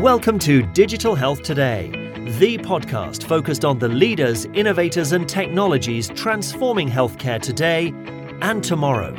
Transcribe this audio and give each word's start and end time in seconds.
Welcome 0.00 0.38
to 0.40 0.62
Digital 0.62 1.14
Health 1.16 1.42
Today, 1.42 1.90
the 2.38 2.56
podcast 2.56 3.24
focused 3.24 3.64
on 3.64 3.80
the 3.80 3.88
leaders, 3.88 4.44
innovators, 4.54 5.10
and 5.10 5.28
technologies 5.28 6.08
transforming 6.10 6.88
healthcare 6.88 7.42
today 7.42 7.92
and 8.40 8.62
tomorrow. 8.62 9.12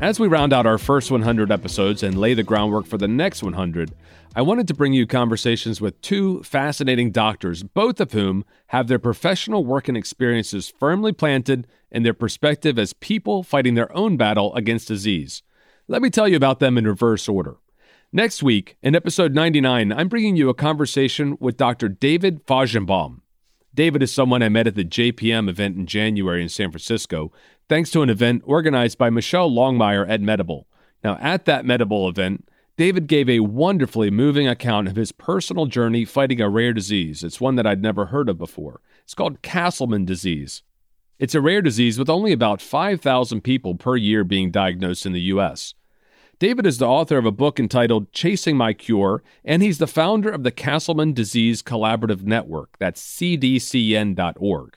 As 0.00 0.20
we 0.20 0.28
round 0.28 0.52
out 0.52 0.64
our 0.64 0.78
first 0.78 1.10
100 1.10 1.50
episodes 1.50 2.04
and 2.04 2.16
lay 2.16 2.32
the 2.32 2.44
groundwork 2.44 2.86
for 2.86 2.98
the 2.98 3.08
next 3.08 3.42
100, 3.42 3.92
I 4.36 4.42
wanted 4.42 4.68
to 4.68 4.74
bring 4.74 4.92
you 4.92 5.08
conversations 5.08 5.80
with 5.80 6.00
two 6.02 6.40
fascinating 6.44 7.10
doctors, 7.10 7.64
both 7.64 7.98
of 7.98 8.12
whom 8.12 8.44
have 8.68 8.86
their 8.86 9.00
professional 9.00 9.64
work 9.64 9.88
and 9.88 9.96
experiences 9.96 10.72
firmly 10.78 11.12
planted 11.12 11.66
in 11.90 12.04
their 12.04 12.14
perspective 12.14 12.78
as 12.78 12.92
people 12.92 13.42
fighting 13.42 13.74
their 13.74 13.92
own 13.92 14.16
battle 14.16 14.54
against 14.54 14.86
disease. 14.86 15.42
Let 15.88 16.00
me 16.00 16.10
tell 16.10 16.28
you 16.28 16.36
about 16.36 16.60
them 16.60 16.78
in 16.78 16.86
reverse 16.86 17.28
order. 17.28 17.56
Next 18.12 18.40
week, 18.40 18.76
in 18.80 18.94
episode 18.94 19.34
99, 19.34 19.92
I'm 19.92 20.08
bringing 20.08 20.36
you 20.36 20.48
a 20.48 20.54
conversation 20.54 21.36
with 21.40 21.56
Dr. 21.56 21.88
David 21.88 22.46
Fajgenbaum. 22.46 23.22
David 23.78 24.02
is 24.02 24.10
someone 24.10 24.42
I 24.42 24.48
met 24.48 24.66
at 24.66 24.74
the 24.74 24.84
JPM 24.84 25.48
event 25.48 25.76
in 25.76 25.86
January 25.86 26.42
in 26.42 26.48
San 26.48 26.72
Francisco, 26.72 27.30
thanks 27.68 27.92
to 27.92 28.02
an 28.02 28.10
event 28.10 28.42
organized 28.44 28.98
by 28.98 29.08
Michelle 29.08 29.48
Longmire 29.48 30.04
at 30.08 30.20
Medable. 30.20 30.64
Now, 31.04 31.16
at 31.20 31.44
that 31.44 31.64
Medable 31.64 32.10
event, 32.10 32.48
David 32.76 33.06
gave 33.06 33.28
a 33.28 33.38
wonderfully 33.38 34.10
moving 34.10 34.48
account 34.48 34.88
of 34.88 34.96
his 34.96 35.12
personal 35.12 35.66
journey 35.66 36.04
fighting 36.04 36.40
a 36.40 36.48
rare 36.48 36.72
disease. 36.72 37.22
It's 37.22 37.40
one 37.40 37.54
that 37.54 37.68
I'd 37.68 37.80
never 37.80 38.06
heard 38.06 38.28
of 38.28 38.36
before. 38.36 38.80
It's 39.04 39.14
called 39.14 39.42
Castleman 39.42 40.04
disease. 40.04 40.64
It's 41.20 41.36
a 41.36 41.40
rare 41.40 41.62
disease 41.62 42.00
with 42.00 42.10
only 42.10 42.32
about 42.32 42.60
5,000 42.60 43.42
people 43.42 43.76
per 43.76 43.94
year 43.94 44.24
being 44.24 44.50
diagnosed 44.50 45.06
in 45.06 45.12
the 45.12 45.20
U.S. 45.20 45.74
David 46.38 46.66
is 46.66 46.78
the 46.78 46.86
author 46.86 47.18
of 47.18 47.26
a 47.26 47.32
book 47.32 47.58
entitled 47.58 48.12
Chasing 48.12 48.56
My 48.56 48.72
Cure, 48.72 49.24
and 49.44 49.60
he's 49.60 49.78
the 49.78 49.88
founder 49.88 50.30
of 50.30 50.44
the 50.44 50.52
Castleman 50.52 51.12
Disease 51.12 51.64
Collaborative 51.64 52.22
Network. 52.22 52.76
That's 52.78 53.02
cdcn.org. 53.02 54.76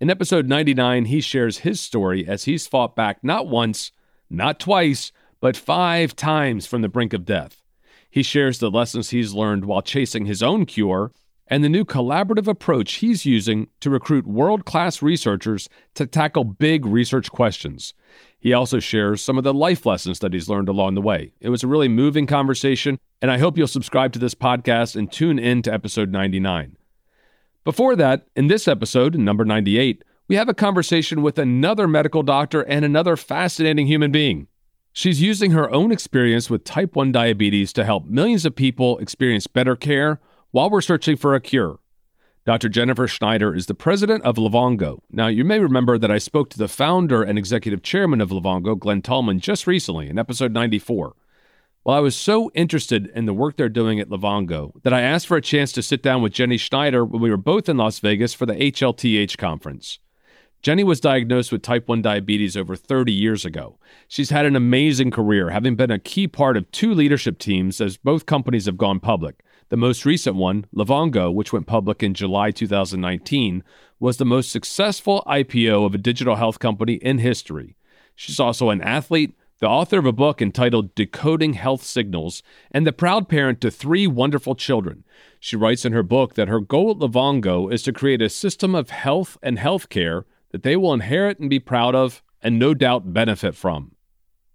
In 0.00 0.08
episode 0.08 0.46
99, 0.46 1.06
he 1.06 1.20
shares 1.20 1.58
his 1.58 1.80
story 1.80 2.28
as 2.28 2.44
he's 2.44 2.68
fought 2.68 2.94
back 2.94 3.24
not 3.24 3.48
once, 3.48 3.90
not 4.30 4.60
twice, 4.60 5.10
but 5.40 5.56
five 5.56 6.14
times 6.14 6.66
from 6.66 6.80
the 6.80 6.88
brink 6.88 7.12
of 7.12 7.24
death. 7.24 7.60
He 8.08 8.22
shares 8.22 8.60
the 8.60 8.70
lessons 8.70 9.10
he's 9.10 9.34
learned 9.34 9.64
while 9.64 9.82
chasing 9.82 10.26
his 10.26 10.44
own 10.44 10.64
cure 10.64 11.10
and 11.50 11.64
the 11.64 11.68
new 11.68 11.84
collaborative 11.84 12.46
approach 12.46 12.94
he's 12.94 13.26
using 13.26 13.68
to 13.80 13.90
recruit 13.90 14.26
world 14.26 14.64
class 14.64 15.02
researchers 15.02 15.68
to 15.94 16.06
tackle 16.06 16.44
big 16.44 16.86
research 16.86 17.30
questions. 17.32 17.92
He 18.38 18.52
also 18.52 18.78
shares 18.78 19.20
some 19.20 19.36
of 19.36 19.44
the 19.44 19.52
life 19.52 19.84
lessons 19.84 20.20
that 20.20 20.32
he's 20.32 20.48
learned 20.48 20.68
along 20.68 20.94
the 20.94 21.02
way. 21.02 21.32
It 21.40 21.48
was 21.48 21.64
a 21.64 21.68
really 21.68 21.88
moving 21.88 22.26
conversation, 22.26 22.98
and 23.20 23.30
I 23.30 23.38
hope 23.38 23.58
you'll 23.58 23.66
subscribe 23.66 24.12
to 24.12 24.18
this 24.20 24.34
podcast 24.34 24.94
and 24.94 25.10
tune 25.10 25.38
in 25.38 25.62
to 25.62 25.74
episode 25.74 26.12
99. 26.12 26.76
Before 27.64 27.96
that, 27.96 28.28
in 28.36 28.46
this 28.46 28.68
episode, 28.68 29.18
number 29.18 29.44
98, 29.44 30.04
we 30.28 30.36
have 30.36 30.48
a 30.48 30.54
conversation 30.54 31.20
with 31.20 31.38
another 31.38 31.88
medical 31.88 32.22
doctor 32.22 32.62
and 32.62 32.84
another 32.84 33.16
fascinating 33.16 33.88
human 33.88 34.12
being. 34.12 34.46
She's 34.92 35.20
using 35.20 35.50
her 35.50 35.70
own 35.70 35.92
experience 35.92 36.48
with 36.48 36.64
type 36.64 36.96
1 36.96 37.12
diabetes 37.12 37.72
to 37.74 37.84
help 37.84 38.06
millions 38.06 38.46
of 38.46 38.56
people 38.56 38.98
experience 38.98 39.46
better 39.46 39.76
care 39.76 40.20
while 40.50 40.70
we're 40.70 40.80
searching 40.80 41.16
for 41.16 41.34
a 41.34 41.40
cure. 41.40 41.78
Dr. 42.46 42.68
Jennifer 42.68 43.06
Schneider 43.06 43.54
is 43.54 43.66
the 43.66 43.74
president 43.74 44.24
of 44.24 44.36
Livongo. 44.36 45.00
Now, 45.10 45.26
you 45.28 45.44
may 45.44 45.58
remember 45.58 45.98
that 45.98 46.10
I 46.10 46.18
spoke 46.18 46.50
to 46.50 46.58
the 46.58 46.68
founder 46.68 47.22
and 47.22 47.38
executive 47.38 47.82
chairman 47.82 48.20
of 48.20 48.30
Livongo, 48.30 48.78
Glenn 48.78 49.02
Tullman, 49.02 49.40
just 49.40 49.66
recently 49.66 50.08
in 50.08 50.18
episode 50.18 50.52
94. 50.52 51.14
Well, 51.84 51.96
I 51.96 52.00
was 52.00 52.16
so 52.16 52.50
interested 52.54 53.10
in 53.14 53.26
the 53.26 53.34
work 53.34 53.56
they're 53.56 53.68
doing 53.68 54.00
at 54.00 54.08
Livongo 54.08 54.72
that 54.82 54.92
I 54.92 55.00
asked 55.00 55.26
for 55.26 55.36
a 55.36 55.42
chance 55.42 55.72
to 55.72 55.82
sit 55.82 56.02
down 56.02 56.22
with 56.22 56.32
Jenny 56.32 56.56
Schneider 56.56 57.04
when 57.04 57.22
we 57.22 57.30
were 57.30 57.36
both 57.36 57.68
in 57.68 57.76
Las 57.76 58.00
Vegas 58.00 58.34
for 58.34 58.46
the 58.46 58.54
HLTH 58.54 59.38
conference. 59.38 59.98
Jenny 60.62 60.84
was 60.84 61.00
diagnosed 61.00 61.50
with 61.50 61.62
type 61.62 61.88
1 61.88 62.02
diabetes 62.02 62.54
over 62.54 62.76
30 62.76 63.12
years 63.12 63.46
ago. 63.46 63.78
She's 64.08 64.28
had 64.28 64.44
an 64.44 64.54
amazing 64.54 65.10
career, 65.10 65.48
having 65.48 65.74
been 65.74 65.90
a 65.90 65.98
key 65.98 66.28
part 66.28 66.54
of 66.54 66.70
two 66.70 66.92
leadership 66.92 67.38
teams 67.38 67.80
as 67.80 67.96
both 67.96 68.26
companies 68.26 68.66
have 68.66 68.76
gone 68.76 69.00
public. 69.00 69.42
The 69.70 69.78
most 69.78 70.04
recent 70.04 70.36
one, 70.36 70.66
Livongo, 70.74 71.32
which 71.32 71.50
went 71.50 71.66
public 71.66 72.02
in 72.02 72.12
July 72.12 72.50
2019, 72.50 73.64
was 73.98 74.18
the 74.18 74.26
most 74.26 74.52
successful 74.52 75.22
IPO 75.26 75.86
of 75.86 75.94
a 75.94 75.98
digital 75.98 76.36
health 76.36 76.58
company 76.58 76.94
in 76.94 77.18
history. 77.18 77.76
She's 78.14 78.38
also 78.38 78.68
an 78.68 78.82
athlete, 78.82 79.34
the 79.60 79.68
author 79.68 79.98
of 79.98 80.04
a 80.04 80.12
book 80.12 80.42
entitled 80.42 80.94
Decoding 80.94 81.54
Health 81.54 81.84
Signals, 81.84 82.42
and 82.70 82.86
the 82.86 82.92
proud 82.92 83.30
parent 83.30 83.62
to 83.62 83.70
three 83.70 84.06
wonderful 84.06 84.54
children. 84.54 85.04
She 85.38 85.56
writes 85.56 85.86
in 85.86 85.94
her 85.94 86.02
book 86.02 86.34
that 86.34 86.48
her 86.48 86.60
goal 86.60 86.90
at 86.90 86.98
Livongo 86.98 87.72
is 87.72 87.82
to 87.84 87.94
create 87.94 88.20
a 88.20 88.28
system 88.28 88.74
of 88.74 88.90
health 88.90 89.38
and 89.42 89.56
healthcare 89.56 90.24
that 90.50 90.62
they 90.62 90.76
will 90.76 90.94
inherit 90.94 91.38
and 91.38 91.50
be 91.50 91.58
proud 91.58 91.94
of 91.94 92.22
and 92.42 92.58
no 92.58 92.74
doubt 92.74 93.12
benefit 93.12 93.54
from. 93.54 93.92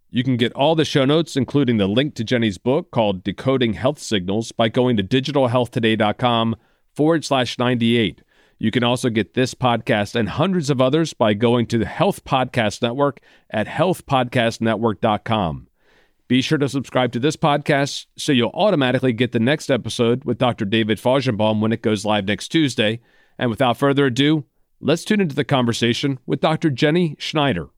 You 0.10 0.24
can 0.24 0.38
get 0.38 0.54
all 0.54 0.76
the 0.76 0.86
show 0.86 1.04
notes, 1.04 1.36
including 1.36 1.78
the 1.78 1.88
link 1.88 2.16
to 2.16 2.24
Jenny's 2.24 2.58
book 2.58 2.92
called 2.92 3.24
Decoding 3.24 3.74
Health 3.74 4.00
Signals, 4.00 4.54
by 4.54 4.70
going 4.70 4.96
to 4.98 5.04
digitalhealthtoday.com 5.04 6.56
forward 6.94 7.26
slash 7.26 7.60
98. 7.60 8.22
You 8.58 8.72
can 8.72 8.84
also 8.84 9.10
get 9.10 9.34
this 9.34 9.54
podcast 9.54 10.16
and 10.16 10.30
hundreds 10.30 10.70
of 10.70 10.80
others 10.80 11.14
by 11.14 11.34
going 11.34 11.68
to 11.68 11.78
the 11.78 11.86
Health 11.86 12.24
Podcast 12.24 12.82
Network 12.82 13.20
at 13.50 13.68
healthpodcastnetwork.com. 13.68 15.68
Be 16.28 16.42
sure 16.42 16.58
to 16.58 16.70
subscribe 16.70 17.12
to 17.12 17.20
this 17.20 17.36
podcast 17.36 18.06
so 18.18 18.32
you'll 18.32 18.50
automatically 18.54 19.14
get 19.14 19.34
the 19.34 19.40
next 19.40 19.70
episode 19.70 20.24
with 20.24 20.38
Dr. 20.38 20.66
David 20.66 20.98
Fajgenbaum 20.98 21.60
when 21.60 21.74
it 21.74 21.84
goes 21.84 22.06
live 22.06 22.26
next 22.26 22.48
Tuesday. 22.48 23.02
And 23.38 23.50
without 23.50 23.78
further 23.78 24.06
ado, 24.06 24.46
let's 24.86 25.04
tune 25.04 25.20
into 25.20 25.36
the 25.36 25.44
conversation 25.44 26.20
with 26.28 26.40
Dr. 26.40 26.70
Jenny 26.70 27.16
Schneider. 27.18 27.70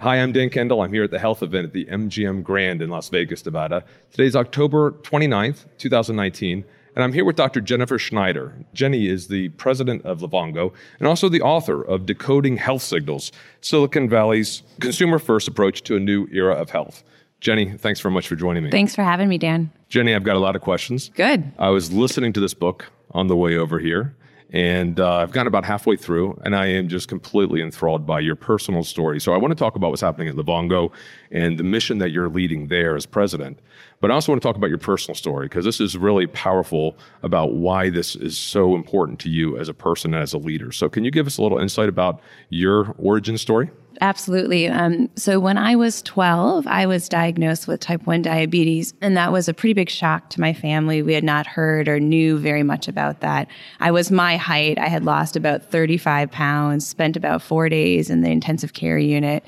Hi, 0.00 0.16
I'm 0.16 0.32
Dan 0.32 0.50
Kendall. 0.50 0.82
I'm 0.82 0.92
here 0.92 1.04
at 1.04 1.10
the 1.10 1.18
health 1.18 1.42
event 1.42 1.64
at 1.64 1.72
the 1.72 1.86
MGM 1.86 2.42
Grand 2.42 2.82
in 2.82 2.90
Las 2.90 3.08
Vegas, 3.08 3.44
Nevada. 3.44 3.84
Today's 4.10 4.36
October 4.36 4.92
29th, 5.02 5.64
2019, 5.78 6.64
and 6.94 7.04
I'm 7.04 7.14
here 7.14 7.24
with 7.24 7.36
Dr. 7.36 7.62
Jennifer 7.62 7.98
Schneider. 7.98 8.54
Jenny 8.74 9.08
is 9.08 9.28
the 9.28 9.48
president 9.50 10.04
of 10.04 10.20
Livongo 10.20 10.74
and 10.98 11.08
also 11.08 11.30
the 11.30 11.40
author 11.40 11.82
of 11.82 12.04
Decoding 12.04 12.58
Health 12.58 12.82
Signals, 12.82 13.32
Silicon 13.62 14.06
Valley's 14.06 14.62
consumer 14.78 15.18
first 15.18 15.48
approach 15.48 15.82
to 15.84 15.96
a 15.96 16.00
new 16.00 16.28
era 16.30 16.54
of 16.54 16.68
health. 16.68 17.02
Jenny, 17.40 17.78
thanks 17.78 17.98
very 18.00 18.12
much 18.12 18.28
for 18.28 18.36
joining 18.36 18.62
me. 18.62 18.70
Thanks 18.70 18.94
for 18.94 19.02
having 19.02 19.30
me, 19.30 19.38
Dan. 19.38 19.72
Jenny, 19.88 20.14
I've 20.14 20.24
got 20.24 20.36
a 20.36 20.40
lot 20.40 20.54
of 20.54 20.60
questions. 20.60 21.10
Good. 21.14 21.50
I 21.58 21.70
was 21.70 21.90
listening 21.90 22.34
to 22.34 22.40
this 22.40 22.52
book 22.52 22.92
on 23.12 23.28
the 23.28 23.36
way 23.36 23.56
over 23.56 23.78
here, 23.78 24.14
and 24.52 24.98
uh, 24.98 25.16
I've 25.16 25.30
gotten 25.30 25.46
about 25.46 25.64
halfway 25.64 25.96
through, 25.96 26.40
and 26.44 26.56
I 26.56 26.66
am 26.66 26.88
just 26.88 27.08
completely 27.08 27.62
enthralled 27.62 28.04
by 28.04 28.20
your 28.20 28.34
personal 28.34 28.82
story. 28.82 29.20
So 29.20 29.32
I 29.32 29.36
want 29.36 29.52
to 29.52 29.54
talk 29.54 29.76
about 29.76 29.90
what's 29.90 30.02
happening 30.02 30.28
at 30.28 30.34
Livongo 30.34 30.90
and 31.30 31.56
the 31.56 31.62
mission 31.62 31.98
that 31.98 32.10
you're 32.10 32.28
leading 32.28 32.66
there 32.66 32.96
as 32.96 33.06
president. 33.06 33.60
But 34.00 34.10
I 34.10 34.14
also 34.14 34.32
want 34.32 34.42
to 34.42 34.48
talk 34.48 34.56
about 34.56 34.68
your 34.68 34.78
personal 34.78 35.14
story 35.14 35.46
because 35.46 35.64
this 35.64 35.80
is 35.80 35.96
really 35.96 36.26
powerful 36.26 36.96
about 37.22 37.52
why 37.52 37.90
this 37.90 38.16
is 38.16 38.36
so 38.36 38.74
important 38.74 39.20
to 39.20 39.30
you 39.30 39.56
as 39.56 39.68
a 39.68 39.74
person 39.74 40.14
and 40.14 40.22
as 40.22 40.32
a 40.32 40.38
leader. 40.38 40.72
So 40.72 40.88
can 40.88 41.04
you 41.04 41.10
give 41.10 41.26
us 41.26 41.38
a 41.38 41.42
little 41.42 41.58
insight 41.58 41.88
about 41.88 42.20
your 42.48 42.94
origin 42.98 43.38
story? 43.38 43.70
Absolutely. 44.00 44.66
Um, 44.66 45.10
so 45.16 45.38
when 45.38 45.58
I 45.58 45.76
was 45.76 46.00
12, 46.02 46.66
I 46.66 46.86
was 46.86 47.08
diagnosed 47.08 47.68
with 47.68 47.80
type 47.80 48.06
1 48.06 48.22
diabetes, 48.22 48.94
and 49.00 49.16
that 49.16 49.30
was 49.30 49.48
a 49.48 49.54
pretty 49.54 49.74
big 49.74 49.90
shock 49.90 50.30
to 50.30 50.40
my 50.40 50.52
family. 50.52 51.02
We 51.02 51.12
had 51.12 51.24
not 51.24 51.46
heard 51.46 51.88
or 51.88 52.00
knew 52.00 52.38
very 52.38 52.62
much 52.62 52.88
about 52.88 53.20
that. 53.20 53.48
I 53.78 53.90
was 53.90 54.10
my 54.10 54.36
height. 54.36 54.78
I 54.78 54.88
had 54.88 55.04
lost 55.04 55.36
about 55.36 55.70
35 55.70 56.30
pounds, 56.30 56.86
spent 56.86 57.16
about 57.16 57.42
four 57.42 57.68
days 57.68 58.08
in 58.08 58.22
the 58.22 58.30
intensive 58.30 58.72
care 58.72 58.98
unit. 58.98 59.44